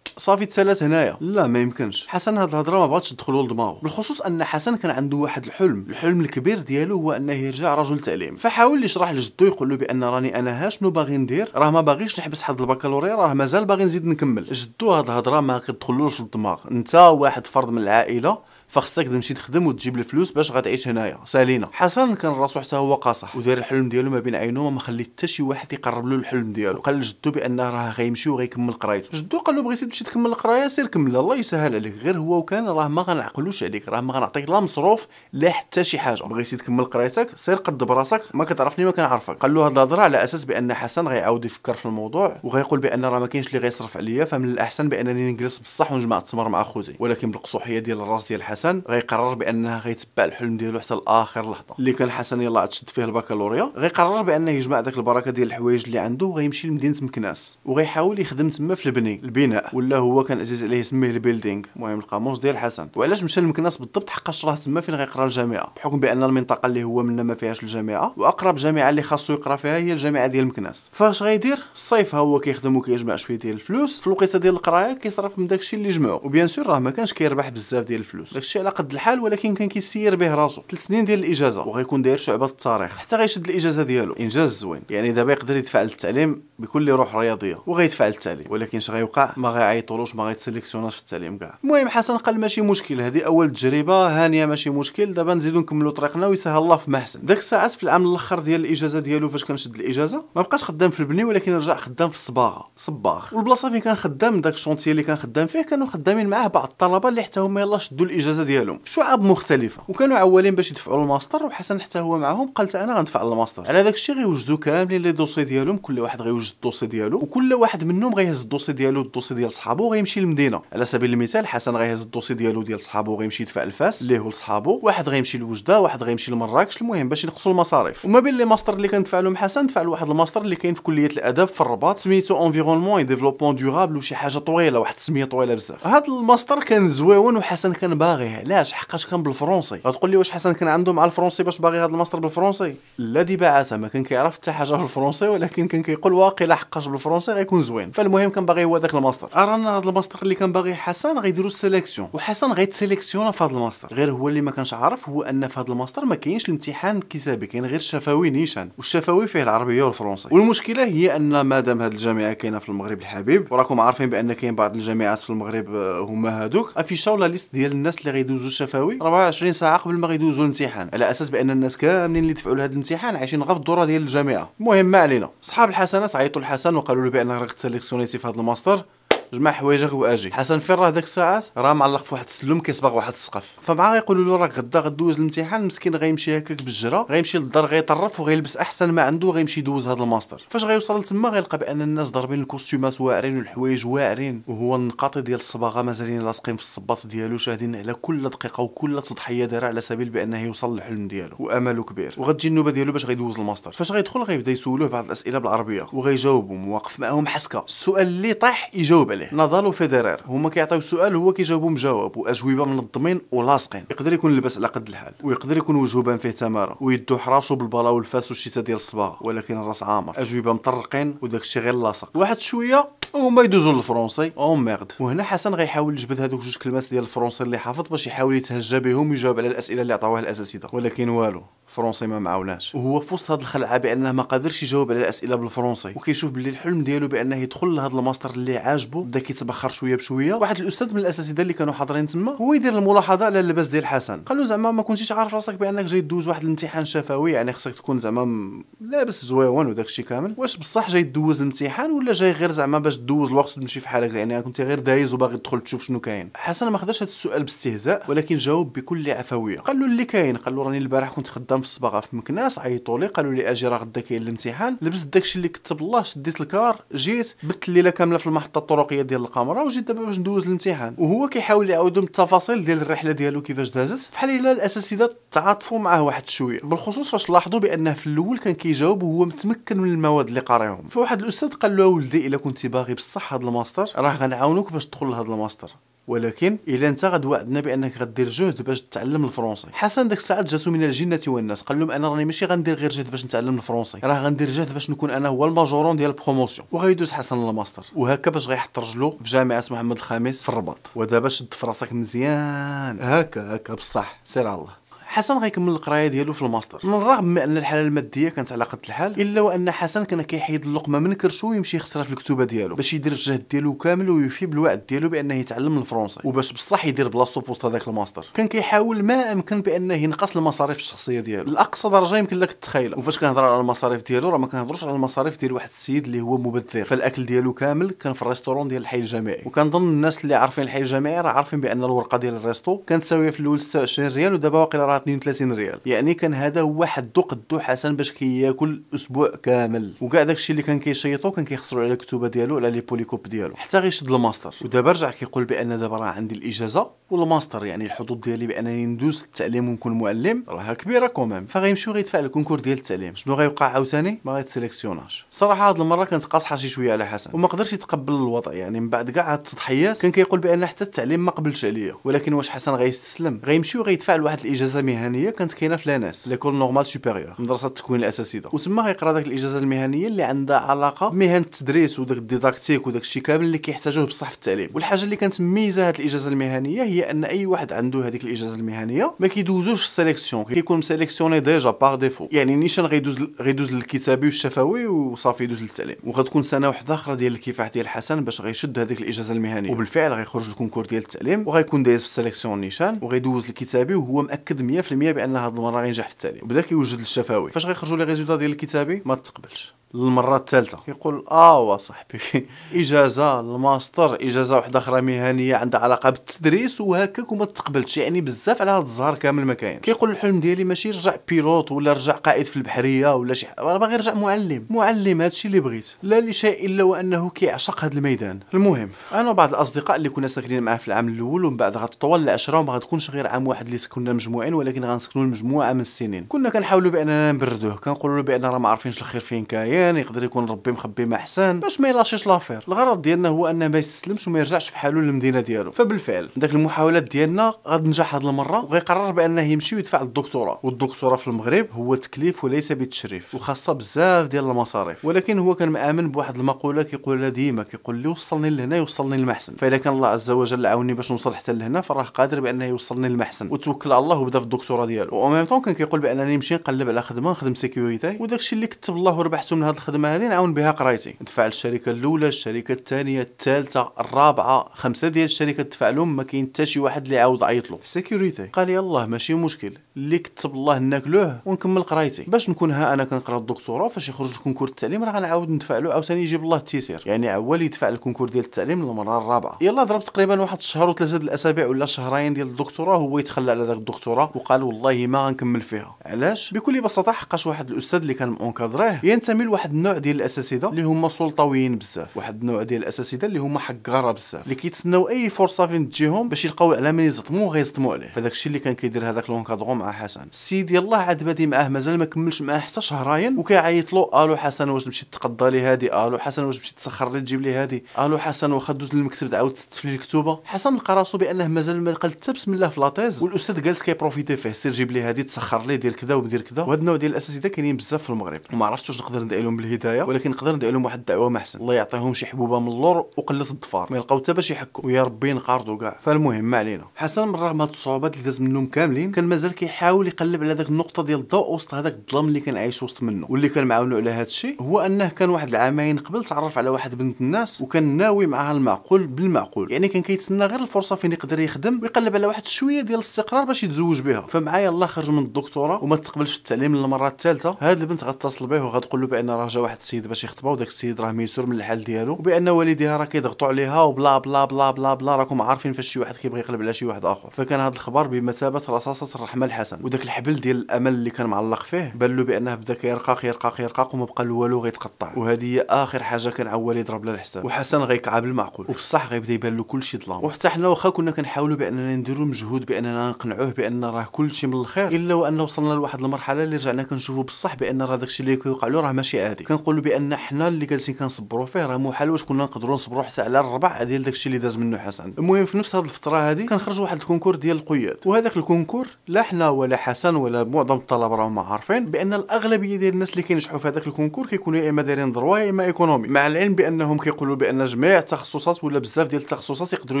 صافي 0.18 0.46
تسالات 0.46 0.82
هنايا. 0.82 1.16
لا 1.20 1.46
ما 1.46 1.58
يمكنش. 1.58 2.06
حسن 2.06 2.38
هاد 2.38 2.48
الهضرة 2.48 2.78
ما 2.78 2.86
بغاتش 2.86 3.10
تدخلوا 3.10 3.42
لدماغه 3.42 3.78
بالخصوص 3.82 4.20
أن 4.20 4.44
حسن 4.44 4.76
كان 4.76 4.90
عنده 4.90 5.16
واحد 5.16 5.46
الحلم. 5.46 5.86
الحلم 5.88 6.20
الكبير 6.20 6.58
ديالو 6.58 6.96
هو 6.96 7.12
أنه 7.12 7.32
يرجع 7.32 7.74
رجل 7.74 7.98
تعليم. 7.98 8.36
فحاول 8.36 8.84
يشرح 8.84 9.10
لجدو 9.10 9.46
يقول 9.46 9.68
له 9.68 9.76
بأن 9.76 10.04
راني 10.04 10.38
أنا 10.38 10.66
ها 10.66 10.70
شنو 10.70 10.90
باغي 10.90 11.16
ندير؟ 11.16 11.50
راه 11.54 11.70
ما 11.70 11.80
باغيش 11.80 12.20
نحبس 12.20 12.42
حد 12.42 12.60
البكالوريا 12.60 13.14
راه 13.14 13.34
مازال 13.34 13.64
باغي 13.64 13.84
نزيد 13.84 14.06
نكمل. 14.06 14.44
جدو 14.52 14.92
هاد 14.92 15.10
الهضرة 15.10 15.40
ما 15.40 15.58
كتدخلوش 15.58 16.20
للدماغ. 16.20 16.58
انت 16.70 16.94
واحد 16.94 17.46
فرد 17.46 17.70
من 17.70 17.82
العائلة 17.82 18.38
فخصك 18.72 19.08
تمشي 19.08 19.34
تخدم 19.34 19.66
وتجيب 19.66 19.98
الفلوس 19.98 20.32
باش 20.32 20.52
غتعيش 20.52 20.88
هنايا. 20.88 21.18
سالينا. 21.24 21.68
حسن 21.72 22.14
كان 22.14 22.32
راسو 22.32 22.60
حتى 22.60 22.76
هو 22.76 22.94
قاصح 22.94 23.36
ودار 23.36 23.58
الحلم 23.58 23.88
ديالو 23.88 24.10
ما 24.10 24.20
بين 24.20 24.34
عينو 24.34 24.66
وما 24.66 24.80
خلي 24.80 25.04
حتى 25.04 25.26
شي 25.26 25.42
واحد 25.42 25.72
يقرب 25.72 26.06
له 26.06 26.16
الحلم 26.16 26.52
ديالو. 26.52 26.80
قال 26.80 26.94
لجدو 26.94 27.30
بأنه 27.30 27.70
راه 27.70 27.92
غيمشي 27.92 28.30
وغيكمل 28.30 28.72
قرايته. 28.72 29.18
جدو 29.18 29.38
قال 29.38 29.56
له 29.56 29.62
بغيتي 29.62 29.86
تمشي 29.86 30.04
تكمل 30.04 30.26
القراية؟ 30.26 30.68
سير 30.68 30.86
كمل 30.86 31.16
الله 31.16 31.36
يسهل 31.36 31.74
عليك. 31.74 31.94
غير 32.02 32.18
هو 32.18 32.38
وكان 32.38 32.68
راه 32.68 32.88
ما 32.88 33.02
غنعقلوش 33.02 33.62
عليك 33.62 33.88
راه 33.88 34.00
ما 34.00 34.14
غنعطيك 34.14 34.50
لا 34.50 34.60
مصروف 34.60 35.06
لا 35.32 35.50
حتى 35.50 35.84
شي 35.84 35.98
حاجة. 35.98 36.22
بغيتي 36.22 36.56
تكمل 36.56 36.84
قرايتك؟ 36.84 37.36
سير 37.36 37.56
قد 37.56 37.78
براسك 37.78 38.22
ما 38.34 38.44
كتعرفني 38.44 38.84
ما 38.84 38.90
كنعرفك. 38.90 39.36
قال 39.36 39.54
له 39.54 39.66
هاد 39.66 39.72
الهضرة 39.72 40.02
على 40.02 40.24
أساس 40.24 40.44
بأن 40.44 40.74
حسن 40.74 41.08
غيعاود 41.08 41.44
يفكر 41.44 41.74
في 41.74 41.86
الموضوع 41.86 42.40
وغيقول 42.44 42.80
بأن 42.80 43.04
راه 43.04 43.18
ما 43.18 43.26
كاينش 43.26 43.46
اللي 43.46 43.58
غيصرف 43.58 43.96
عليا 43.96 44.24
فمن 44.24 44.44
الأحسن 44.44 44.88
بأنني 44.88 45.32
نجلس 45.32 45.58
بصح 45.58 45.92
ونجمع 45.92 46.18
التمر 46.18 46.48
مع 46.48 46.62
خوتي. 46.62 46.96
ولكن 46.98 47.30
بالقصوحية 47.30 47.78
ديال 47.78 48.00
الراس 48.00 48.28
ديال 48.28 48.42
حسن 48.42 48.61
حسن 48.62 48.82
غيقرر 48.88 49.34
بأنه 49.34 49.78
غيتبع 49.78 50.24
الحلم 50.24 50.56
ديالو 50.56 50.80
حتى 50.80 50.94
لآخر 50.94 51.50
لحظة. 51.50 51.74
اللي 51.78 51.92
كان 51.92 52.10
حسن 52.10 52.42
يلاه 52.42 52.66
تشد 52.66 52.90
فيه 52.90 53.04
البكالوريا. 53.04 53.72
غيقرر 53.76 54.22
بأنه 54.22 54.50
يجمع 54.50 54.80
داك 54.80 54.96
البركة 54.96 55.30
ديال 55.30 55.48
الحوايج 55.48 55.82
اللي 55.86 55.98
عنده 55.98 56.26
وغيمشي 56.26 56.68
لمدينة 56.68 56.96
مكناس. 57.02 57.58
وغيحاول 57.64 58.20
يخدم 58.20 58.50
تما 58.50 58.74
في 58.74 58.86
البني 58.86 59.20
البناء. 59.24 59.76
ولا 59.76 59.96
هو 59.96 60.24
كان 60.24 60.40
عزيز 60.40 60.64
عليه 60.64 60.76
يسميه 60.76 61.10
ال 61.10 61.15
building. 61.15 61.62
المهم 61.76 61.98
القاموس 61.98 62.38
ديال 62.38 62.58
حسن. 62.58 62.88
وعلاش 62.96 63.24
مشى 63.24 63.40
لمكناس 63.40 63.78
بالضبط؟ 63.78 64.10
حقاش 64.10 64.44
راه 64.44 64.54
تما 64.54 64.80
فين 64.80 64.94
غيقرا 64.94 65.24
الجامعة. 65.24 65.72
بحكم 65.76 66.00
بأن 66.00 66.22
المنطقة 66.22 66.66
اللي 66.66 66.84
هو 66.84 67.02
منها 67.02 67.24
ما 67.24 67.34
فيهاش 67.34 67.62
الجامعة. 67.62 68.14
وأقرب 68.16 68.54
جامعة 68.54 68.88
اللي 68.88 69.02
خاصو 69.02 69.32
يقرأ 69.32 69.56
فيها 69.56 69.76
هي 69.76 69.92
الجامعة 69.92 70.26
ديال 70.26 70.46
مكناس. 70.46 70.88
فاش 70.92 71.22
غيدير؟ 71.22 71.58
الصيف 71.74 72.14
ها 72.14 72.20
هو 72.20 72.40
كيخدم 72.40 72.76
وكيجمع 72.76 73.16
شوية 73.16 73.38
ديال 73.38 73.54
الفلوس. 73.54 74.00
في 74.00 74.06
الوقيتة 74.06 74.38
ديال 74.38 74.54
القراية 74.54 74.92
كيصرف 74.92 75.38
من 75.38 75.46
داكشي 75.46 75.76
اللي 75.76 75.88
جمعو. 75.88 76.20
و 76.24 76.29
bien 76.29 76.48
sûr 76.48 76.66
راه 76.66 76.78
ما 76.78 76.90
كانش 76.90 77.12
كيربح 77.12 77.48
بزاف 77.48 77.84
ديال 77.84 78.00
الفلوس. 78.00 78.34
داكشي 78.34 78.51
على 78.56 78.68
قد 78.70 78.92
الحال 78.92 79.20
ولكن 79.20 79.54
كان 79.54 79.68
كيسير 79.68 80.16
به 80.16 80.34
راسو. 80.34 80.62
ثلاث 80.70 80.86
سنين 80.86 81.04
ديال 81.04 81.24
الإجازة. 81.24 81.62
وغيكون 81.62 82.02
داير 82.02 82.16
شعبة 82.16 82.46
التاريخ. 82.46 82.96
حتى 82.96 83.16
غيشد 83.16 83.48
الإجازة 83.48 83.82
ديالو. 83.82 84.14
إنجاز 84.20 84.58
زوين. 84.58 84.82
يعني 84.90 85.12
دابا 85.12 85.32
يقدر 85.32 85.56
يدفع 85.56 85.82
للتعليم 85.82 86.42
بكل 86.58 86.90
روح 86.90 87.16
رياضية. 87.16 87.58
وغيدفع 87.66 88.06
للتعليم. 88.06 88.44
ولكن 88.50 88.78
اش 88.78 88.90
غيوقع 88.90 89.32
ما 89.36 89.48
غيعيطولوش 89.48 90.14
ما 90.14 90.24
غيتسيليكسيوناش 90.24 90.94
في 90.94 91.00
التعليم 91.00 91.38
كاع. 91.38 91.58
المهم 91.64 91.88
حسن 91.88 92.16
قال 92.16 92.40
ماشي 92.40 92.62
مشكل. 92.62 93.00
هذه 93.00 93.22
أول 93.22 93.50
تجربة. 93.50 94.24
هانية 94.24 94.46
ماشي 94.46 94.70
مشكل. 94.70 95.12
دابا 95.12 95.34
نزيدو 95.34 95.60
نكملو 95.60 95.90
طريقنا 95.90 96.26
ويسهل 96.26 96.58
الله 96.58 96.76
في 96.76 96.90
ما 96.90 96.98
احسن 96.98 97.26
داك 97.26 97.38
الساعات 97.38 97.70
في 97.70 97.82
العام 97.82 98.06
الأخر 98.06 98.38
ديال 98.38 98.60
الإجازة 98.60 98.98
ديالو 98.98 99.28
فاش 99.28 99.44
كان 99.44 99.56
شد 99.56 99.74
الإجازة 99.74 100.24
ما 100.36 100.42
بقاش 100.42 100.64
خدام 100.64 100.90
في 100.90 101.00
البني 101.00 101.24
ولكن 101.24 101.52
رجع 101.54 101.76
خدام 101.76 102.08
في 102.08 102.16
الصباغة. 102.16 102.70
صباغ. 102.76 103.24
والبلاصة 103.32 103.70
فين 103.70 103.80
كان 103.80 103.94
خدام؟ 103.94 104.40
داك 104.40 104.54
ال 104.54 104.58
chantier 104.58 104.90
اللي 104.90 105.02
كان 105.02 105.16
خدام 105.16 105.46
فيه 105.46 105.62
كانوا 105.62 105.86
خدامين 105.86 106.28
معاه 106.28 106.46
بعض 106.48 106.68
الطلبة 106.68 107.08
اللي 107.08 107.22
حتى 107.22 107.40
هما 107.40 107.60
يلاه 107.60 107.78
شدوا 107.78 108.06
الإجازة 108.06 108.41
ديالهم. 108.42 108.80
شعاب 108.84 109.22
مختلفة. 109.22 109.82
وكانوا 109.88 110.18
عوالين 110.18 110.54
باش 110.54 110.70
يدفعوا 110.70 111.02
الماستر 111.02 111.46
وحسن 111.46 111.80
حتى 111.80 111.98
هو 111.98 112.18
معاهم 112.18 112.48
قال 112.48 112.76
أنا 112.76 112.98
غندفع 112.98 113.22
الماستر. 113.22 113.68
على 113.68 113.82
داك 113.82 113.94
الشيء 113.94 114.14
غيوجدوا 114.14 114.56
كاملين 114.56 115.02
les 115.02 115.12
dossiers 115.12 115.44
ديالهم 115.44 115.76
كل 115.76 116.00
واحد 116.00 116.22
غيوجد 116.22 116.52
ال 116.54 116.58
dossier 116.58 116.86
ديالو 116.86 117.18
وكل 117.18 117.54
واحد 117.54 117.84
منهم 117.84 118.14
غيهز 118.14 118.42
ال 118.42 118.46
dossier 118.46 118.72
ديالو 118.72 119.00
ال 119.00 119.04
dossier 119.04 119.34
ديال 119.34 119.52
صحابو 119.52 119.86
وغيمشي 119.86 120.20
للمدينة. 120.20 120.60
على 120.72 120.84
سبيل 120.84 121.12
المثال 121.12 121.46
حسن 121.46 121.76
غيهز 121.76 122.02
الدوسي 122.02 122.34
ديالو 122.34 122.62
ديال 122.62 122.80
صحابو 122.80 123.12
وغيمشي 123.12 123.42
يدفع 123.42 123.62
لفاس 123.62 124.12
هو 124.12 124.28
لصحابو 124.28 124.80
واحد 124.82 125.08
غيمشي 125.08 125.38
لوجده 125.38 125.80
واحد 125.80 126.02
غيمشي 126.02 126.32
لمراكش 126.32 126.82
المهم 126.82 127.08
باش 127.08 127.24
ينقصوا 127.24 127.52
المصاريف. 127.52 128.04
وما 128.04 128.20
بين 128.20 128.36
les 128.36 128.44
masters 128.44 128.72
اللي 128.72 128.88
كندفع 128.88 129.20
لهم 129.20 129.36
حسن 129.36 129.66
دفع 129.66 129.82
له 129.82 129.90
واحد 129.90 130.10
الماستر 130.10 130.42
اللي 130.42 130.56
كاين 130.56 130.74
في 130.74 130.82
كلية 130.82 131.06
الاداب 131.06 131.48
في 131.48 131.60
الرباط. 131.60 131.98
سميتو 131.98 132.46
environnement 132.46 132.98
et 132.98 133.04
développement 133.04 133.56
durable 133.56 133.96
وشي 133.96 134.14
حاجة 134.14 134.38
طويلة 134.38 134.78
واحد 134.78 134.94
السميه 134.94 135.24
طويلة 135.24 135.54
بزاف. 135.54 135.86
هذا 135.86 136.04
الماستر 136.08 136.60
كان 136.60 136.88
زويون 136.88 137.36
وحسن 137.36 137.72
كان 137.72 137.98
باغيه 138.22 138.36
علاش 138.36 138.72
حقاش 138.72 139.06
كان 139.06 139.22
بالفرنسي. 139.22 139.80
غتقول 139.86 140.10
لي 140.10 140.16
واش 140.16 140.30
حسن 140.30 140.52
كان 140.52 140.68
عنده 140.68 140.92
مع 140.92 141.04
الفرنسي 141.04 141.42
باش 141.42 141.58
باغي 141.58 141.78
هذا 141.78 141.86
الماستر 141.86 142.20
بالفرنسي؟ 142.20 142.74
دي 142.98 143.36
بعاتها 143.36 143.76
ما 143.76 143.88
كان 143.88 144.04
كيعرف 144.04 144.34
حتى 144.34 144.52
حاجة 144.52 144.74
بالفرنسي 144.74 145.28
ولكن 145.28 145.68
كان 145.68 145.82
كيقول 145.82 146.12
واقيلا 146.12 146.54
حقاش 146.54 146.88
بالفرنسي 146.88 147.32
غيكون 147.32 147.62
زوين. 147.62 147.90
فالمهم 147.90 148.30
كان 148.30 148.46
باغي 148.46 148.64
هو 148.64 148.78
داك 148.78 148.94
الماستر. 148.94 149.28
ارانا 149.36 149.78
هذا 149.78 149.88
الماستر 149.88 150.18
اللي 150.22 150.34
كان 150.34 150.52
باغي 150.52 150.74
حسن 150.74 151.18
غيديروا 151.18 151.50
ال 151.50 151.55
sélection. 151.55 152.08
وحسن 152.12 152.52
غيتسيليكسيونا 152.52 153.30
في 153.30 153.44
هذا 153.44 153.52
الماستر. 153.52 153.88
غير 153.92 154.12
هو 154.12 154.28
اللي 154.28 154.40
ما 154.40 154.50
كانش 154.50 154.74
عارف 154.74 155.08
هو 155.08 155.22
أن 155.22 155.48
في 155.48 155.60
هذا 155.60 155.72
الماستر 155.72 156.04
ما 156.04 156.14
كاينش 156.14 156.48
الامتحان 156.48 157.00
كتابي 157.00 157.46
كاين 157.46 157.66
غير 157.66 157.76
الشفوي 157.76 158.30
نيشان. 158.30 158.68
والشفوي 158.78 159.26
فيه 159.26 159.42
العربية 159.42 159.82
والفرنسي. 159.82 160.28
والمشكلة 160.32 160.84
هي 160.84 161.16
أن 161.16 161.40
مادام 161.40 161.82
هذه 161.82 161.92
الجامعة 161.92 162.32
كاينة 162.32 162.58
في 162.58 162.68
المغرب 162.68 163.00
الحبيب 163.00 163.52
وراكم 163.52 163.80
عارفين 163.80 164.10
بأن 164.10 164.32
كاين 164.32 164.54
بعض 164.54 164.76
الجامعات 164.76 165.18
في 165.18 165.30
المغرب 165.30 165.74
آه، 165.74 166.00
هما 166.00 166.44
هادوك 166.44 166.72
افيشاو 166.76 167.16
la 167.16 167.26
liste 167.26 167.48
ديال 167.52 167.72
الناس 167.72 167.98
اللي 167.98 168.10
غيدوزوا 168.12 168.46
الشفوي؟ 168.46 168.98
24 169.02 169.52
ساعة 169.52 169.76
قبل 169.76 169.94
ما 169.94 170.08
غيدوزوا 170.08 170.44
الامتحان. 170.44 170.90
على 170.92 171.10
أساس 171.10 171.30
بأن 171.30 171.50
الناس 171.50 171.76
كاملين 171.76 172.22
اللي 172.22 172.32
دفعوا 172.34 172.56
لهذا 172.56 172.70
الامتحان 172.70 173.16
عايشين 173.16 173.42
غير 173.42 173.54
في 173.54 173.60
الدورة 173.60 173.84
ديال 173.84 174.02
الجامعة. 174.02 174.50
المهم 174.60 174.86
ما 174.86 174.98
علينا. 174.98 175.30
صحاب 175.42 175.68
الحسنات 175.68 176.16
عيطوا 176.16 176.42
لحسن 176.42 176.76
وقالوا 176.76 177.04
له 177.04 177.10
بانك 177.10 177.40
راك 177.40 177.52
تسليكسيونيتي 177.52 178.18
في 178.18 178.28
هذا 178.28 178.36
الماستر. 178.36 178.84
جمع 179.34 179.50
حوايجك 179.50 179.92
وآجي. 179.92 180.32
حسن 180.32 180.58
فين 180.58 180.76
راه 180.76 180.90
داك 180.90 181.04
الساعات؟ 181.04 181.46
راه 181.56 181.72
معلق 181.72 182.04
في 182.04 182.14
واحد 182.14 182.24
السلم 182.24 182.60
كيصبغ 182.60 182.96
واحد 182.96 183.12
السقف. 183.12 183.56
فمع 183.62 183.92
غيقولوا 183.92 184.24
له 184.24 184.36
راك 184.36 184.58
غدا 184.58 184.80
غدوز 184.80 185.16
الامتحان 185.16 185.66
مسكين 185.66 185.96
غيمشي 185.96 186.38
هكاك 186.38 186.62
بالجرا 186.62 187.06
غيمشي 187.10 187.38
للدار 187.38 187.66
غيطرف 187.66 188.20
وغيلبس 188.20 188.56
أحسن 188.56 188.90
ما 188.90 189.02
عنده 189.02 189.28
وغيمشي 189.28 189.60
يدوز 189.60 189.88
هذا 189.88 190.02
الماستر. 190.02 190.42
فاش 190.48 190.64
غيوصل 190.64 191.00
لتما 191.00 191.28
غيلقى 191.28 191.58
بأن 191.58 191.82
الناس 191.82 192.10
ضاربين 192.10 192.40
الكوستيمات 192.40 193.00
واعرين 193.00 193.36
والحوايج 193.36 193.86
واعرين 193.86 194.42
وهو 194.48 194.76
النقاطي 194.76 195.20
ديال 195.20 195.38
الصباغة 195.38 195.82
مازالين 195.82 196.22
لاصقين 196.22 196.56
في 196.56 196.62
الصباط 196.62 197.06
ديالو 197.06 197.38
شاهدين 197.38 197.76
على 197.76 197.94
كل 197.94 198.28
دقيقة 198.28 198.60
وكل 198.60 199.02
تضحية 199.02 199.44
دارها 199.44 199.68
على 199.68 199.80
سبيل 199.80 200.08
بأنه 200.10 200.42
يوصل 200.42 200.74
للحلم 200.74 201.08
ديالو. 201.08 201.36
وامله 201.38 201.82
كبير. 201.82 202.14
وغتجي 202.16 202.48
النوبة 202.48 202.70
ديالو 202.70 202.92
باش 202.92 203.06
غيدوز 203.06 203.38
الماستر. 203.38 203.72
فاش 203.72 203.92
غيدخل 203.92 204.22
غيبدا 204.22 204.52
يسولوه 204.52 204.88
بعض 204.88 205.04
الأسئلة 205.04 205.38
بالعربية 205.38 205.86
وغيجاوبهم 205.92 206.68
واقف 206.68 207.00
معاهم 207.00 207.26
حسكة. 207.26 207.64
السؤال 207.68 208.06
اللي 208.06 208.34
طاح 208.34 208.70
يجاوب 208.74 209.12
عليه. 209.12 209.21
نضال 209.32 209.72
فيدرال 209.74 209.92
فيدرير 209.92 210.20
هما 210.26 210.50
كيعطيو 210.50 210.80
سؤال 210.80 211.16
هو 211.16 211.32
كيجاوبو 211.32 211.68
مجاوب 211.68 212.16
وأجوبة 212.16 212.64
منظمين 212.64 213.20
ولاصقين 213.32 213.84
يقدر 213.90 214.12
يكون 214.12 214.36
لبس 214.36 214.58
على 214.58 214.66
قد 214.66 214.88
الحال 214.88 215.12
ويقدر 215.22 215.56
يكون 215.56 215.76
وجهه 215.76 216.02
بان 216.02 216.16
فيه 216.18 216.30
تمارة 216.30 216.76
ويدو 216.80 217.18
حراشو 217.18 217.54
بالبالة 217.54 217.90
والفاس 217.90 218.28
والشيتة 218.28 218.64
ديال 218.64 218.76
الصباغه 218.76 219.18
ولكن 219.20 219.56
الرأس 219.56 219.82
عامر. 219.82 220.20
أجوبة 220.20 220.52
مطرقين 220.52 221.16
وداك 221.22 221.40
الشيء 221.40 221.62
غير 221.62 221.74
لاصق. 221.74 222.08
واحد 222.14 222.40
شوية 222.40 222.86
وهما 223.14 223.42
يدوزو 223.42 223.72
للفرونسي 223.72 224.32
oh 224.38 224.56
merde. 224.56 224.92
وهنا 225.00 225.22
حسن 225.22 225.54
غيحاول 225.54 225.92
يجبد 225.92 226.20
هذوك 226.20 226.40
جوج 226.40 226.56
كلمات 226.56 226.90
ديال 226.90 227.02
الفرونسي 227.02 227.44
اللي 227.44 227.58
حافظ 227.58 227.88
باش 227.88 228.06
يحاول 228.06 228.36
يتهجى 228.36 228.80
بهم 228.80 229.10
ويجاوب 229.10 229.38
على 229.38 229.48
الأسئلة 229.48 229.82
اللي 229.82 229.94
عطاوها 229.94 230.20
الأساتذة. 230.20 230.68
ولكن 230.72 231.08
والو. 231.08 231.42
الفرونسي 231.72 232.06
ما 232.06 232.18
معاوناش. 232.18 232.74
وهو 232.74 233.00
في 233.00 233.14
وسط 233.14 233.30
هذه 233.30 233.40
الخلعة 233.40 233.78
بأنه 233.78 234.12
ما 234.12 234.22
قادرش 234.22 234.62
يجاوب 234.62 234.90
على 234.90 235.00
الأسئلة 235.00 235.36
بالفرونسي 235.36 235.92
وكيشوف 235.96 236.30
باللي 236.30 236.48
الحلم 236.50 236.82
ديالو 236.82 237.08
بأنه 237.08 237.36
يدخل 237.36 237.68
لهذا 237.68 237.94
الماستر 237.94 238.30
اللي 238.30 238.56
عاجبو 238.58 239.02
بدا 239.02 239.20
كيتبخر 239.20 239.68
شوية 239.68 239.96
بشوية. 239.96 240.34
واحد 240.34 240.58
الأستاذ 240.58 240.94
من 240.94 241.00
الأساتذة 241.00 241.42
اللي 241.42 241.52
كانوا 241.52 241.72
حاضرين 241.72 242.06
تما 242.06 242.32
هو 242.32 242.54
يدير 242.54 242.78
الملاحظة 242.78 243.24
على 243.24 243.40
اللباس 243.40 243.66
ديال 243.66 243.86
حسن. 243.86 244.20
قال 244.20 244.38
له 244.38 244.44
زعما 244.44 244.70
ما 244.70 244.82
كنتيش 244.82 245.12
عارف 245.12 245.34
راسك 245.34 245.54
بأنك 245.54 245.84
جاي 245.84 246.00
دوز 246.00 246.28
واحد 246.28 246.42
الامتحان 246.42 246.84
شفوي 246.84 247.32
يعني 247.32 247.52
خصك 247.52 247.74
تكون 247.74 247.98
زعما 247.98 248.62
لابس 248.80 249.24
زويون 249.24 249.66
وداك 249.66 249.86
الشيء 249.86 250.04
كامل. 250.04 250.34
واش 250.36 250.56
بصح 250.56 250.90
جاي 250.90 251.02
دوز 251.02 251.40
الامتحان 251.40 251.90
ولا 251.90 252.12
جاي 252.12 252.32
غير 252.32 252.52
زعما 252.52 252.78
باش 252.78 252.96
دوز 252.96 253.28
الوقت 253.28 253.58
وتمشي 253.58 253.80
في 253.80 253.88
حالك؟ 253.88 254.14
يعني 254.14 254.42
كنت 254.42 254.60
غير 254.60 254.78
دايز 254.78 255.14
وباغي 255.14 255.36
تدخل 255.36 255.60
تشوف 255.60 255.82
شنو 255.82 256.00
كاين. 256.00 256.30
حسن 256.36 256.68
ما 256.68 256.78
خداش 256.78 257.02
هذا 257.02 257.10
السؤال 257.10 257.42
باستهزاء 257.42 258.04
ولكن 258.08 258.36
جاوب 258.36 258.72
بكل 258.72 259.10
عفوية. 259.10 259.58
قال 259.58 259.80
له 259.80 259.86
اللي 259.86 260.04
كاين. 260.04 260.36
قال 260.36 260.56
له 260.56 260.62
راني 260.62 260.78
البارح 260.78 261.12
كنت 261.12 261.28
خدام 261.28 261.61
في 261.62 261.68
الصباغة 261.68 262.00
في 262.00 262.16
مكناس 262.16 262.58
عيطوا 262.58 262.98
لي 262.98 263.06
قالوا 263.06 263.32
لي 263.32 263.50
أجي 263.50 263.66
راه 263.66 263.78
غدا 263.78 264.00
كاين 264.00 264.22
الامتحان. 264.22 264.76
لبست 264.82 265.14
داكشي 265.14 265.36
اللي 265.36 265.48
كتب 265.48 265.80
الله 265.80 266.02
شديت 266.02 266.40
الكار 266.40 266.80
جيت 266.94 267.34
بت 267.42 267.68
الليلة 267.68 267.90
كاملة 267.90 268.18
في 268.18 268.26
المحطة 268.26 268.58
الطرقية 268.58 269.02
ديال 269.02 269.20
القمرة 269.20 269.64
وجيت 269.64 269.88
دابا 269.88 270.04
باش 270.04 270.18
ندوز 270.18 270.44
الامتحان 270.44 270.94
وهو 270.98 271.28
كيحاول 271.28 271.70
يعاود 271.70 271.98
التفاصيل 271.98 272.64
ديال 272.64 272.82
الرحلة 272.82 273.12
ديالو 273.12 273.42
كيفاش 273.42 273.70
دازت. 273.70 274.12
بحال 274.12 274.30
إلا 274.30 274.52
الأساتذة 274.52 275.10
تعاطفوا 275.30 275.78
معاه 275.78 276.02
واحد 276.02 276.28
شوية. 276.28 276.60
بالخصوص 276.60 277.10
فاش 277.10 277.30
لاحظوا 277.30 277.60
بأنه 277.60 277.92
في 277.92 278.06
الأول 278.06 278.38
كان 278.38 278.54
كيجاوب 278.54 279.02
وهو 279.02 279.24
متمكن 279.24 279.80
من 279.80 279.90
المواد 279.90 280.28
اللي 280.28 280.40
قاريهم. 280.40 280.88
فواحد 280.88 281.22
الأستاذ 281.22 281.48
قال 281.48 281.76
له 281.76 281.86
ولدي 281.86 282.26
إلا 282.26 282.36
كنتي 282.36 282.68
باغي 282.68 282.94
بصح 282.94 283.34
هذا 283.34 283.42
الماستر 283.42 283.88
راه 283.96 284.16
غنعاونوك 284.16 284.72
باش 284.72 284.86
تدخل 284.86 285.06
لهذا 285.06 285.22
الماستر. 285.22 285.70
ولكن 286.06 286.58
إلا 286.68 286.88
أنت 286.88 287.04
غتوعدنا 287.04 287.60
بأنك 287.60 287.98
غدير 287.98 288.28
جهد 288.28 288.62
باش 288.62 288.82
تتعلم 288.82 289.24
الفرنسي. 289.24 289.66
حسن 289.72 290.08
ديك 290.08 290.18
الساعات 290.18 290.50
جاتو 290.50 290.70
من 290.70 290.84
الجنة 290.84 291.20
والناس 291.26 291.62
قال 291.62 291.80
لهم 291.80 291.90
أنا 291.90 292.08
راني 292.08 292.24
ماشي 292.24 292.44
غندير 292.44 292.74
غير 292.78 292.90
جهد 292.90 293.10
باش 293.10 293.24
نتعلم 293.24 293.56
الفرنسي 293.56 293.98
راه 294.04 294.22
غندير 294.22 294.50
جهد 294.50 294.72
باش 294.72 294.90
نكون 294.90 295.10
أنا 295.10 295.28
هو 295.28 295.44
le 295.44 295.54
majorant 295.54 295.96
ديال 295.96 296.10
ال 296.10 296.15
promotion. 296.15 296.68
وغيدوز 296.72 297.12
حسن 297.12 297.48
الماستر. 297.48 297.86
وهكا 297.96 298.30
باش 298.30 298.48
غيحط 298.48 298.78
رجلو 298.78 299.10
في 299.10 299.24
جامعة 299.24 299.64
محمد 299.70 299.96
الخامس 299.96 300.42
في 300.42 300.48
الرباط. 300.48 300.78
ودابا 300.94 301.28
شد 301.28 301.54
في 301.54 301.66
راسك 301.66 301.92
مزيان. 301.92 302.98
هكا 303.00 303.56
هكا 303.56 303.74
بصح 303.74 304.20
سير 304.24 304.46
على 304.46 304.58
الله. 304.60 304.81
حسن 305.12 305.38
غيكمل 305.38 305.72
القراية 305.72 306.08
ديالو 306.08 306.32
في 306.32 306.42
الماستر. 306.42 306.80
من 306.84 306.94
الرغم 306.94 307.24
من 307.24 307.38
أن 307.38 307.56
الحالة 307.56 307.82
المادية 307.82 308.28
كانت 308.28 308.52
على 308.52 308.64
قد 308.64 308.78
الحال 308.86 309.20
إلا 309.20 309.40
وأن 309.40 309.70
حسن 309.70 310.04
كان 310.04 310.22
كيحيد 310.22 310.64
اللقمة 310.64 310.98
من 310.98 311.12
كرشو 311.12 311.50
ويمشي 311.50 311.76
يخسرها 311.76 312.02
في 312.02 312.10
الكتوبة 312.12 312.44
ديالو 312.44 312.76
باش 312.76 312.94
يدير 312.94 313.12
الجهد 313.12 313.42
ديالو 313.50 313.74
كامل 313.74 314.10
ويوفي 314.10 314.46
بالوعد 314.46 314.82
ديالو 314.88 315.08
بأنه 315.08 315.34
يتعلم 315.34 315.78
الفرنسي 315.78 316.20
وباش 316.24 316.52
بصح 316.52 316.84
يدير 316.84 317.08
بلاصتو 317.08 317.40
في 317.40 317.50
وسط 317.50 317.64
هذاك 317.64 317.88
الماستر. 317.88 318.26
كان 318.34 318.48
كيحاول 318.48 319.02
ما 319.02 319.32
أمكن 319.32 319.62
بأنه 319.62 319.94
ينقص 319.94 320.36
المصاريف 320.36 320.76
الشخصية 320.76 321.20
ديالو. 321.20 321.52
لأقصى 321.52 321.88
درجة 321.88 322.16
يمكن 322.18 322.38
لك 322.38 322.52
تتخيلها 322.52 322.98
وفاش 322.98 323.18
كنهضر 323.18 323.44
على 323.44 323.60
المصاريف 323.60 324.02
ديالو 324.02 324.28
راه 324.30 324.38
ما 324.38 324.46
كنهضروش 324.46 324.84
على 324.84 324.92
المصاريف 324.92 325.40
ديال 325.40 325.52
واحد 325.52 325.68
السيد 325.68 326.04
اللي 326.04 326.20
هو 326.20 326.36
مبذر. 326.36 326.84
فالأكل 326.84 327.26
ديالو 327.26 327.52
كامل 327.52 327.90
كان 327.90 328.12
في 328.12 328.22
ال 328.22 328.26
restaurant 328.26 328.68
ديال 328.68 328.82
الحي 328.82 328.98
الجامعي. 328.98 329.42
وكنظن 329.46 329.82
الناس 329.82 330.24
اللي 330.24 330.34
عارفين 330.34 330.64
الحي 330.64 330.78
الجامعي 330.78 331.20
راه 331.20 331.30
عارفين 331.30 331.60
بأن 331.60 331.84
الورقة 331.84 332.18
ديال 332.18 332.34
ال 332.36 332.43
resto 332.43 332.78
كانت 332.78 333.02
تساوي 333.02 333.32
في 333.32 333.40
الأول 333.40 333.60
26 333.60 334.08
ريال 334.08 334.34
ودابا 334.34 334.58
واقيلا 334.58 334.86
راه 334.86 335.01
32 335.02 335.52
ريال. 335.52 335.80
يعني 335.86 336.14
كان 336.14 336.34
هذا 336.34 336.60
هو 336.60 336.84
حدو 336.84 337.20
قدو 337.20 337.58
حسن 337.58 337.96
باش 337.96 338.12
كياكل 338.12 338.82
أسبوع 338.94 339.32
كامل. 339.42 339.92
وكاع 340.00 340.22
داكشي 340.22 340.52
اللي 340.52 340.62
كان 340.62 340.78
كيشيطو 340.78 341.30
كان 341.30 341.44
كيخسروا 341.44 341.84
على 341.84 341.92
الكتوبة 341.92 342.28
ديالو 342.28 342.56
على 342.56 342.70
les 342.70 342.80
polycopes 342.80 343.28
ديالو. 343.28 343.56
حتى 343.56 343.78
غيشد 343.78 344.10
الماستر. 344.10 344.54
ودابا 344.62 344.92
رجع 344.92 345.10
كيقول 345.10 345.44
بأن 345.44 345.78
دابا 345.78 345.96
راه 345.96 346.06
عندي 346.06 346.34
الإجازة 346.34 346.90
والماستر 347.10 347.66
يعني 347.66 347.84
الحظوظ 347.84 348.18
ديالي 348.18 348.46
بأنني 348.46 348.86
ندوز 348.86 349.22
التعليم 349.22 349.68
ونكون 349.68 349.98
معلم. 349.98 350.44
راها 350.48 350.74
كبيرة 350.74 351.06
quand 351.06 351.28
même 351.28 351.46
فغيمشيو 351.46 351.92
غيدفع 351.92 352.18
ال 352.18 352.23
concours 352.23 352.60
ديال 352.60 352.78
التعليم. 352.78 353.14
شنو 353.14 353.34
غيوقع 353.34 353.66
عاوتاني؟ 353.66 354.18
ما 354.24 354.32
غيتسيليكسيوناش. 354.32 355.26
صراحة 355.30 355.68
هاد 355.68 355.80
المرة 355.80 356.04
كانت 356.04 356.24
قاصحة 356.24 356.56
شي 356.56 356.68
شوية 356.68 356.92
على 356.92 357.06
حسن. 357.06 357.30
وما 357.34 357.48
قدرش 357.48 357.72
يتقبل 357.72 358.12
الوضع. 358.14 358.52
يعني 358.52 358.80
من 358.80 358.88
بعد 358.88 359.10
كاع 359.10 359.32
هاد 359.32 359.38
التضحيات 359.38 360.02
كان 360.02 360.10
كيقول 360.10 360.40
بأن 360.40 360.66
حتى 360.66 360.84
التعليم 360.84 361.24
ما 361.24 361.30
قبلش 361.30 361.64
عليا. 361.64 361.94
ولكن 362.04 362.32
واش 362.32 362.48
حسن 362.48 362.72
غيستسلم؟ 362.72 363.40
غيمشي 363.44 363.78
وغيدفع 363.78 364.16
لواحد 364.16 364.40
الإجازة 364.40 364.82
مهنية 364.94 365.30
كانت 365.30 365.52
كاينة 365.52 365.76
في 365.76 365.88
l'ENS 365.88 366.28
l'école 366.28 366.56
normale 366.56 366.86
supérieure 366.86 367.34
مدرسة 367.38 367.68
التكوين 367.68 368.00
الأساسي 368.00 368.40
وتما 368.52 368.82
غيقرأ 368.82 369.12
داك 369.12 369.26
الإجازة 369.26 369.58
المهنية 369.58 370.06
اللي 370.06 370.22
عندها 370.22 370.58
علاقة 370.58 371.08
بمهن 371.08 371.40
التدريس 371.40 371.98
وداك 371.98 372.18
ال 372.18 372.24
didactique 372.24 372.86
وداك 372.86 373.02
الشيء 373.02 373.22
كامل 373.22 373.44
اللي 373.44 373.58
كيحتاجوه 373.58 374.06
بصح 374.06 374.30
في 374.30 374.34
التعليم. 374.34 374.70
والحاجة 374.74 375.04
اللي 375.04 375.16
كانت 375.16 375.40
ميزة 375.40 375.88
هاد 375.88 375.94
الإجازة 375.98 376.28
المهنية 376.28 376.82
هي 376.82 377.10
أن 377.10 377.24
أي 377.24 377.46
واحد 377.46 377.72
عنده 377.72 378.06
هذيك 378.08 378.24
الإجازة 378.24 378.54
المهنية 378.54 379.14
ما 379.20 379.26
كيدوزوش 379.26 379.84
ال 379.84 379.90
sélection 379.90 380.44
كيكون 380.44 380.78
مسيليكسيوني 380.78 381.40
déjà 381.40 381.70
par 381.70 381.94
défaut 381.94 382.28
يعني 382.32 382.56
نيشان 382.56 382.84
غيدوز 382.86 383.26
غيدوز 383.40 383.72
للكتابي 383.72 384.26
والشفوي 384.26 384.86
وصافي 384.86 385.44
يدوز 385.44 385.62
للتعليم. 385.62 385.96
وغتكون 386.04 386.42
سنة 386.42 386.68
واحدة 386.68 386.94
أخرى 386.94 387.16
ديال 387.16 387.32
الكفاح 387.34 387.68
ديال 387.68 387.88
حسن 387.88 388.24
باش 388.24 388.40
غيشد 388.40 388.78
هذيك 388.78 389.00
الإجازة 389.00 389.32
المهنية. 389.32 389.70
وبالفعل 389.72 390.12
غيخرج 390.12 390.48
ال 390.48 390.52
concours 390.52 390.86
ديال 390.86 391.02
التعليم 391.02 391.48
وغيكون 391.48 391.82
دايز 391.82 392.00
في 392.00 392.06
ال 392.06 392.11
sélection 392.11 392.60
نيشان 392.60 392.98
وغيدوز 393.02 393.48
الكتابي 393.48 393.94
وهو 393.94 394.22
مأكد 394.22 394.62
100% 394.82 394.92
بان 394.92 395.36
هذه 395.36 395.48
المره 395.48 395.80
غينجح 395.80 396.08
في 396.08 396.12
التعليم 396.12 396.44
وبدا 396.44 396.60
كيوجد 396.60 396.98
للشفوي 396.98 397.50
فاش 397.50 397.66
غيخرجوا 397.66 397.96
les 397.96 398.04
résultats 398.04 398.36
ديال 398.36 398.50
الكتابي؟ 398.50 399.02
ما 399.04 399.14
تقبلش. 399.14 399.74
للمرة 399.94 400.36
الثالثة. 400.36 400.78
يقول 400.88 401.24
آه 401.30 401.76
صاحبي 401.76 402.18
إجازة 402.74 403.40
الماستر 403.40 404.14
إجازة 404.14 404.56
واحدة 404.56 404.78
أخرى 404.78 405.00
مهنية 405.00 405.56
عندها 405.56 405.80
علاقة 405.80 406.10
بالتدريس 406.10 406.80
وهكاك 406.80 407.32
وما 407.32 407.44
تقبلتش 407.44 407.96
يعني 407.96 408.20
بزاف 408.20 408.60
على 408.60 408.70
هذا 408.70 408.82
الزهر 408.82 409.14
كامل 409.14 409.44
ما 409.44 409.54
كاين 409.54 409.78
كيقول 409.78 410.10
الحلم 410.10 410.40
ديالي 410.40 410.64
ماشي 410.64 410.90
رجع 410.90 411.14
pilote 411.28 411.72
ولا 411.72 411.92
رجع 411.92 412.12
قائد 412.12 412.46
في 412.46 412.56
البحرية 412.56 413.14
ولا 413.14 413.34
شي 413.34 413.46
أنا 413.58 413.78
باغي 413.78 413.94
يرجع 413.94 414.14
معلم. 414.14 414.66
معلم 414.70 415.20
هادشي 415.20 415.48
اللي 415.48 415.60
بغيت. 415.60 415.92
لا 416.02 416.20
لشيء 416.20 416.66
إلا 416.66 416.84
وأنه 416.84 417.30
كيعشق 417.30 417.84
هذا 417.84 417.94
الميدان. 417.94 418.40
المهم 418.54 418.88
أنا 419.14 419.30
وبعض 419.30 419.48
الأصدقاء 419.48 419.96
اللي 419.96 420.08
كنا 420.08 420.28
ساكنين 420.28 420.62
معاه 420.62 420.76
في 420.76 420.88
العام 420.88 421.08
الأول 421.08 421.44
ومن 421.44 421.56
بعد 421.56 421.76
غتطول 421.76 422.22
العشره 422.22 422.58
وما 422.58 422.72
غتكونش 422.72 423.10
غير 423.10 423.26
عام 423.26 423.46
واحد 423.46 423.66
اللي 423.66 423.78
سكننا 423.78 424.12
مجموعين 424.12 424.54
ولكن 424.54 424.84
غنسكنوا 424.84 425.24
المجموعة 425.24 425.72
من 425.72 425.80
السنين. 425.80 426.24
كنا 426.24 426.50
كنحاولوا 426.50 426.90
بأننا 426.90 427.32
نبردوه 427.32 427.76
كنقولوا 427.76 428.16
له 428.16 428.22
بأن 428.22 428.44
راه 428.44 428.58
ما 428.58 428.68
عارفينش 428.68 428.98
الخير 428.98 429.20
فين 429.20 429.44
كاين. 429.44 429.81
يقدر 429.90 430.24
يكون 430.24 430.46
ربي 430.46 430.72
مخبي 430.72 431.04
ما 431.04 431.16
أحسن 431.16 431.60
باش 431.60 431.80
ما 431.80 431.88
يلاشيش 431.88 432.26
l'affaire. 432.26 432.64
الغرض 432.68 433.02
ديالنا 433.02 433.28
هو 433.28 433.46
انه 433.46 433.68
ما 433.68 433.78
يستسلمش 433.78 434.28
وما 434.28 434.38
يرجعش 434.38 434.68
في 434.68 434.78
حاله 434.78 435.00
للمدينة 435.00 435.40
ديالو. 435.40 435.70
فبالفعل 435.70 436.28
داك 436.36 436.54
المحاولات 436.54 437.02
ديالنا 437.02 437.54
غتنجح 437.68 438.14
هذه 438.14 438.28
المرة 438.30 438.64
وغيقرر 438.64 439.10
بأنه 439.10 439.42
يمشي 439.42 439.76
ويدفع 439.76 440.02
الدكتوراه 440.02 440.60
والدكتوراه 440.62 441.16
في 441.16 441.28
المغرب 441.28 441.66
هو 441.72 441.94
تكليف 441.94 442.44
وليس 442.44 442.72
بالتشريف 442.72 443.34
وخاصة 443.34 443.72
بزاف 443.72 444.28
ديال 444.28 444.44
المصاريف. 444.44 445.04
ولكن 445.04 445.38
هو 445.38 445.54
كان 445.54 445.68
مآمن 445.68 446.10
بواحد 446.10 446.36
المقولة 446.36 446.82
كيقولها 446.82 447.28
ديما 447.28 447.62
كيقول 447.62 447.96
لي 447.96 448.08
وصلني 448.08 448.50
لهنا 448.50 448.76
يوصلني 448.76 449.16
للمحسن 449.16 449.54
فإذا 449.54 449.76
كان 449.76 449.92
الله 449.92 450.08
عز 450.08 450.30
وجل 450.30 450.66
عاوني 450.66 450.94
باش 450.94 451.12
نوصل 451.12 451.34
حتى 451.34 451.52
لهنا 451.52 451.80
فراه 451.80 452.02
قادر 452.02 452.40
بأنه 452.40 452.64
يوصلني 452.64 453.08
للمحسن 453.08 453.48
وتوكل 453.50 453.92
على 453.92 454.02
الله 454.02 454.16
وبدا 454.16 454.38
في 454.38 454.44
الدكتوراه 454.44 454.86
ديالو. 454.86 455.16
و 455.16 455.28
même 455.28 455.44
temps 455.44 455.60
كان 455.60 455.74
كيقول 455.74 456.00
بأنني 456.00 456.34
نمشي 456.36 456.54
نقلب 456.54 456.88
على 456.88 457.02
خدمة 457.02 457.30
نخدم 457.30 457.54
sécurité 457.54 458.16
وداكشي 458.20 458.56
اللي 458.56 458.66
كتب 458.66 458.96
الله 458.96 459.18
وربحته 459.18 459.56
من 459.56 459.64
هذه 459.72 459.78
الخدمة 459.78 460.16
هذه 460.16 460.28
نعاون 460.28 460.54
بها 460.54 460.70
قرايتي. 460.70 461.14
ندفع 461.20 461.46
الشركة 461.46 461.90
الأولى 461.90 462.28
الشركة 462.28 462.72
الثانية 462.72 463.22
الثالثة 463.22 463.92
الرابعة 464.00 464.68
خمسة 464.72 465.08
ديال 465.08 465.24
الشركات 465.24 465.66
دفع 465.66 465.90
لهم 465.90 466.16
ما 466.16 466.22
كاين 466.22 466.46
حتى 466.46 466.66
شي 466.66 466.80
واحد 466.80 467.04
اللي 467.04 467.18
عاود 467.18 467.42
عيط 467.42 467.70
له 467.70 467.78
sécurité 467.84 468.46
قال 468.46 468.70
يلاه 468.70 469.06
ماشي 469.06 469.34
مشكل 469.34 469.72
اللي 469.96 470.18
كتب 470.18 470.54
الله 470.54 470.78
ناكلوه 470.78 471.40
ونكمل 471.46 471.82
قرايتي. 471.82 472.22
باش 472.22 472.50
نكون 472.50 472.70
ها 472.70 472.92
أنا 472.92 473.04
كنقرا 473.04 473.38
الدكتوراه 473.38 473.88
فاش 473.88 474.08
يخرج 474.08 474.30
ال 474.30 474.34
concours 474.34 474.68
التعليم 474.68 475.04
راه 475.04 475.12
غنعاود 475.12 475.50
ندفع 475.50 475.78
له 475.78 475.92
عاوتاني 475.92 476.22
يجيب 476.22 476.42
الله 476.42 476.56
التيسير. 476.56 477.02
يعني 477.06 477.28
عوال 477.28 477.62
يدفع 477.62 477.88
ال 477.88 477.92
concours 477.92 478.28
ديال 478.28 478.44
التعليم 478.44 478.82
للمرة 478.82 479.18
الرابعة. 479.18 479.58
يلا 479.60 479.84
ضرب 479.84 480.00
تقريبا 480.00 480.40
واحد 480.40 480.58
الشهر 480.58 480.90
وثلاثة 480.90 481.16
الأسابيع 481.16 481.66
ولا 481.66 481.86
شهرين 481.86 482.34
ديال 482.34 482.46
الدكتوراه 482.46 482.96
هو 482.96 483.18
يتخلى 483.18 483.50
على 483.50 483.64
ذاك 483.64 483.76
الدكتوراه 483.76 484.30
وقال 484.34 484.62
والله 484.62 485.06
ما 485.06 485.26
غنكمل 485.26 485.60
فيها. 485.60 485.96
علاش؟ 486.06 486.54
بكل 486.54 486.80
بساطة 486.80 487.12
حقاش 487.12 487.46
واحد 487.46 487.70
الأستاذ 487.70 488.00
اللي 488.00 488.14
كان 488.14 488.36
مونكادريه 488.40 489.00
ينتمي 489.02 489.44
لواحد 489.44 489.61
النوع 489.70 489.98
ديال 489.98 490.16
الاساتذه 490.16 490.68
اللي 490.68 490.82
هما 490.82 491.08
سلطويين 491.08 491.76
بزاف. 491.76 492.16
واحد 492.16 492.40
النوع 492.40 492.62
ديال 492.62 492.82
الاساتذه 492.82 493.26
اللي 493.26 493.38
هما 493.38 493.58
حقاره 493.58 494.12
بزاف. 494.12 494.44
اللي 494.44 494.54
كيتسناو 494.54 495.08
أي 495.08 495.30
فرصة 495.30 495.66
فين 495.66 495.90
تجيهم 495.90 496.28
باش 496.28 496.44
يلقاو 496.44 496.72
على 496.72 496.92
من 496.92 497.04
يزطمو 497.04 497.52
غيزطمو 497.52 497.92
عليه. 497.92 498.08
فداك 498.08 498.32
الشيء 498.32 498.46
اللي 498.46 498.58
كان 498.58 498.74
كيدير 498.74 499.08
هذاك 499.08 499.30
l'encadrant 499.30 499.78
مع 499.78 499.92
حسن. 499.92 500.26
السيد 500.32 500.70
يلاه 500.70 500.98
عاد 500.98 501.24
بادي 501.24 501.46
معاه 501.46 501.68
مازال 501.68 501.98
ما 501.98 502.04
كملش 502.04 502.42
معاه 502.42 502.58
حتى 502.58 502.80
شهرين 502.80 503.38
وكيعيط 503.38 503.92
له 503.92 504.24
آلو 504.24 504.36
حسن 504.36 504.68
واش 504.68 504.84
تمشي 504.84 505.06
تقضى 505.12 505.50
لي 505.50 505.60
هادي؟ 505.60 505.94
آلو 505.94 506.18
حسن 506.18 506.44
واش 506.44 506.58
تمشي 506.58 506.74
تسخر 506.74 507.12
لي 507.12 507.20
تجيب 507.20 507.40
لي 507.40 507.54
هادي؟ 507.54 507.84
آلو 507.98 508.18
حسن 508.18 508.52
واخا 508.52 508.72
دوز 508.72 508.94
للمكتب 508.94 509.28
تعاود 509.28 509.52
تستف 509.52 509.84
لي 509.84 509.94
الكتوبة. 509.94 510.38
حسن 510.44 510.74
لقى 510.74 510.96
راسو 510.96 511.18
بأنه 511.18 511.48
مازال 511.48 511.82
ما 511.82 511.92
قال 511.92 512.12
حتى 512.12 512.32
بسم 512.32 512.54
الله 512.54 512.68
في 512.68 512.80
la 512.80 512.91
thèse. 512.91 513.22
والأستاذ 513.22 513.62
جالس 513.62 513.82
كيبروفيتي 513.82 514.36
فيه 514.36 514.52
سير 514.52 514.72
جيب 514.72 514.90
لي 514.90 515.02
هادي 515.02 515.22
تسخر 515.22 515.66
لي 515.66 515.76
دير 515.76 515.92
كذا 515.92 516.14
ودير 516.14 516.40
كذا. 516.40 516.62
وهذا 516.62 516.80
النوع 516.80 516.96
ديال 516.96 517.10
الاساتذه 517.10 517.48
كاينين 517.48 517.76
بزاف 517.76 518.02
في 518.02 518.10
المغرب. 518.10 518.40
وما 518.52 518.66
عرفتش 518.66 518.90
واش 518.90 519.00
نقدر 519.00 519.22
ندعي 519.22 519.40
لهم 519.52 519.56
بالهداية. 519.56 520.02
ولكن 520.02 520.30
نقدر 520.30 520.56
ندعي 520.56 520.70
لهم 520.70 520.84
واحد 520.84 520.98
الدعوة 520.98 521.36
أحسن. 521.36 521.60
الله 521.60 521.74
يعطيهم 521.74 522.14
شي 522.14 522.26
حبوبة 522.26 522.60
من 522.60 522.68
اللور 522.68 523.06
وقله 523.16 523.50
الضفار 523.50 523.86
ما 523.90 523.96
يلقاو 523.96 524.18
حتى 524.18 524.32
باش 524.32 524.50
يحكوا. 524.50 524.86
ويا 524.86 525.02
ربي 525.02 525.30
ينقرضوا 525.30 525.78
كاع. 525.78 525.98
فالمهم 526.02 526.44
ما 526.44 526.58
علينا. 526.58 526.84
حسن 526.96 527.32
بالرغم 527.32 527.54
من 527.54 527.60
هاد 527.60 527.68
الصعوبات 527.68 528.14
اللي 528.14 528.24
داز 528.24 528.40
منهم 528.40 528.66
كاملين 528.66 529.10
كان 529.10 529.24
مازال 529.24 529.52
كيحاول 529.52 530.06
يقلب 530.06 530.42
على 530.42 530.54
داك 530.54 530.68
النقطة 530.68 531.02
ديال 531.02 531.20
الضوء 531.20 531.54
وسط 531.54 531.74
هذاك 531.74 531.94
الظلام 531.94 532.28
اللي 532.28 532.40
كان 532.40 532.56
عايش 532.56 532.82
وسط 532.82 533.02
منه. 533.02 533.26
واللي 533.30 533.48
كان 533.48 533.66
معاونو 533.66 533.96
على 533.96 534.10
هذا 534.10 534.22
الشيء 534.22 534.62
هو 534.62 534.80
أنه 534.80 535.08
كان 535.08 535.30
واحد 535.30 535.48
العامين 535.48 535.98
قبل 535.98 536.24
تعرف 536.24 536.58
على 536.58 536.70
واحد 536.70 536.98
بنت 536.98 537.20
الناس 537.20 537.60
وكان 537.60 537.96
ناوي 537.96 538.26
معها 538.26 538.52
المعقول 538.52 539.06
بالمعقول. 539.06 539.72
يعني 539.72 539.88
كان 539.88 540.02
كيتسنى 540.02 540.46
غير 540.46 540.60
الفرصة 540.60 540.96
فين 540.96 541.12
يقدر 541.12 541.40
يخدم 541.40 541.80
ويقلب 541.82 542.14
على 542.14 542.26
واحد 542.26 542.46
شوية 542.46 542.80
ديال 542.80 542.94
الاستقرار 542.94 543.44
باش 543.44 543.64
يتزوج 543.64 544.00
بها. 544.00 544.20
فمعايا 544.20 544.68
الله 544.68 544.86
خرج 544.86 545.10
من 545.10 545.22
الدكتوراه 545.22 545.84
وما 545.84 545.96
تقبلش 545.96 546.38
التعليم 546.38 546.76
للمره 546.76 547.08
الثالثة. 547.08 547.56
هاد 547.60 547.80
البنت 547.80 548.04
غتصل 548.04 548.46
به 548.46 548.64
وغتقول 548.64 549.00
له 549.00 549.06
بأن 549.06 549.30
راه 549.30 549.41
جا 549.46 549.60
واحد 549.60 549.76
السيد 549.76 550.06
باش 550.06 550.24
يخطبها 550.24 550.52
وداك 550.52 550.68
السيد 550.68 551.00
راه 551.00 551.12
ميسور 551.12 551.46
من 551.46 551.56
الحال 551.56 551.84
ديالو 551.84 552.12
وبأن 552.12 552.48
والديها 552.48 552.96
راه 552.96 553.04
كيضغطوا 553.04 553.48
عليها 553.48 553.82
وبلا 553.82 554.18
بلا 554.18 554.44
بلا 554.44 554.70
بلا 554.70 554.94
بلا 554.94 555.16
راكم 555.16 555.42
عارفين 555.42 555.72
فاش 555.72 555.88
شي 555.88 555.98
واحد 556.00 556.16
كيبغي 556.16 556.40
يقلب 556.40 556.62
على 556.62 556.72
شي 556.72 556.84
واحد 556.86 557.04
آخر. 557.04 557.30
فكان 557.30 557.60
هذا 557.60 557.74
الخبر 557.74 558.06
بمثابة 558.06 558.62
رصاصة 558.68 559.16
الرحمه 559.16 559.46
الحسن. 559.46 559.78
وداك 559.82 560.04
الحبل 560.04 560.34
ديال 560.34 560.56
الأمل 560.56 560.92
اللي 560.92 561.10
كان 561.10 561.26
معلق 561.26 561.62
فيه 561.62 561.92
بان 561.96 562.16
له 562.16 562.24
بأنه 562.24 562.54
بدا 562.54 562.74
كيرقاق 562.74 563.24
يرقاق 563.24 563.60
يرقاق 563.60 563.94
وما 563.94 564.04
بقى 564.04 564.24
له 564.24 564.34
والو 564.34 564.60
غيتقطع. 564.60 565.12
وهذه 565.16 565.54
هي 565.54 565.66
آخر 565.70 566.02
حاجة 566.02 566.28
كان 566.28 566.46
عوال 566.46 566.76
يضرب 566.76 567.04
لها 567.04 567.14
الحساب 567.14 567.44
وحسن 567.44 567.78
غيكعب 567.78 568.24
المعقول. 568.24 568.66
وبصح 568.68 569.10
غيبدا 569.10 569.32
يبان 569.32 569.56
له 569.56 569.62
كلشي 569.62 569.98
ظلام. 569.98 570.24
وحتى 570.24 570.48
حنا 570.48 570.68
واخا 570.68 570.90
كنا 570.90 571.10
كنحاولوا 571.10 571.56
بأننا 571.56 571.96
نديروا 571.96 572.26
مجهود 572.26 572.66
بأننا 572.66 573.10
نقنعوه 573.10 573.50
بأن 573.50 573.84
راه 573.84 574.06
كلشي 574.12 574.46
من 574.46 574.54
الخير. 574.54 574.88
إلا 574.88 575.14
وان 575.14 575.40
وصلنا 575.40 575.74
لواحد 575.74 576.00
المرحلة 576.00 576.44
اللي 576.44 576.56
رجعنا 576.56 576.82
كنشوفوا 576.82 577.22
بصح 577.22 577.54
بأن 577.54 577.82
راه 577.82 577.96
داكشي 577.96 578.22
اللي 578.22 578.36
كيوقع 578.36 578.68
له 578.68 578.80
راه 578.80 578.92
ماشي 578.92 579.21
عادي 579.22 579.44
كنقولوا 579.44 579.82
بأن 579.82 580.16
حنا 580.16 580.48
اللي 580.48 580.66
جالسين 580.66 580.94
كنصبروا 580.94 581.46
فيه 581.46 581.66
راه 581.66 581.76
محال 581.76 582.10
واش 582.10 582.24
كنا 582.24 582.44
نقدروا 582.44 582.74
نصبروا 582.74 583.02
حتى 583.02 583.22
على 583.22 583.40
الربع 583.40 583.82
ديال 583.82 584.02
داكشي 584.02 584.28
اللي 584.28 584.38
داز 584.38 584.56
منه 584.56 584.78
حسن. 584.78 585.12
المهم 585.18 585.44
في 585.44 585.58
نفس 585.58 585.76
هذه 585.76 585.84
الفترة 585.84 586.18
هذه 586.18 586.46
كنخرج 586.46 586.80
واحد 586.80 586.96
ال 586.96 587.00
concours 587.00 587.36
ديال 587.36 587.56
القياد 587.56 587.96
وهذاك 588.06 588.36
ال 588.36 588.42
concours 588.42 588.86
لا 589.08 589.22
حنا 589.22 589.48
ولا 589.48 589.76
حسن 589.76 590.16
ولا 590.16 590.44
معظم 590.44 590.76
الطلبة 590.76 591.16
راهم 591.16 591.38
عارفين 591.38 591.86
بأن 591.86 592.14
الأغلبية 592.14 592.76
ديال 592.76 592.92
الناس 592.94 593.10
اللي 593.10 593.22
كينجحوا 593.22 593.58
في 593.58 593.68
هذاك 593.68 593.86
ال 593.86 593.90
concours 593.90 594.26
كيكونوا 594.26 594.60
يا 594.60 594.70
إما 594.70 594.82
دايرين 594.82 595.10
droit 595.12 595.38
يا 595.38 595.50
إما 595.50 595.64
économie. 595.64 596.08
مع 596.08 596.26
العلم 596.26 596.54
بأنهم 596.54 596.98
كيقولوا 596.98 597.36
بأن 597.36 597.64
جميع 597.64 597.98
التخصصات 597.98 598.64
ولا 598.64 598.78
بزاف 598.78 599.08
ديال 599.08 599.20
التخصصات 599.20 599.72
يقدروا 599.72 600.00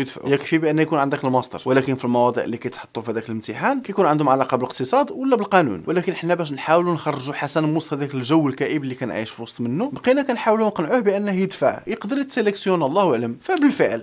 يدفعوا. 0.00 0.28
يكفي 0.28 0.58
بأن 0.58 0.78
يكون 0.78 0.98
عندك 0.98 1.24
الماستر 1.24 1.62
ولكن 1.64 1.94
في 1.94 2.04
المواضيع 2.04 2.44
اللي 2.44 2.56
كيتحطوا 2.56 3.02
في 3.02 3.10
هذاك 3.10 3.26
الامتحان 3.26 3.80
كيكون 3.80 4.06
عندهم 4.06 4.28
علاقة 4.28 4.56
بالاقتصاد 4.56 5.10
ولا 5.10 5.36
بالقانون. 5.36 5.82
ولكن 5.86 6.14
حنا 6.14 6.34
باش 6.34 6.52
نحاولوا 6.52 6.94
نخرجوا 6.94 7.34
حسن 7.34 7.64
من 7.64 7.76
وسط 7.76 7.92
هذاك 7.92 8.14
الجو 8.14 8.48
الكئيب 8.48 8.82
اللي 8.84 8.94
كان 8.94 9.10
عايش 9.12 9.30
في 9.30 9.42
وسط 9.42 9.60
منه. 9.60 9.90
بقينا 9.90 10.22
كنحاولوا 10.22 10.66
نقنعوه 10.66 11.00
بأنه 11.00 11.32
يدفع 11.32 11.80
يقدر 11.86 12.18
يتسيليكسيون 12.18 12.82
الله 12.82 13.12
أعلم. 13.12 13.36
فبالفعل 13.42 14.02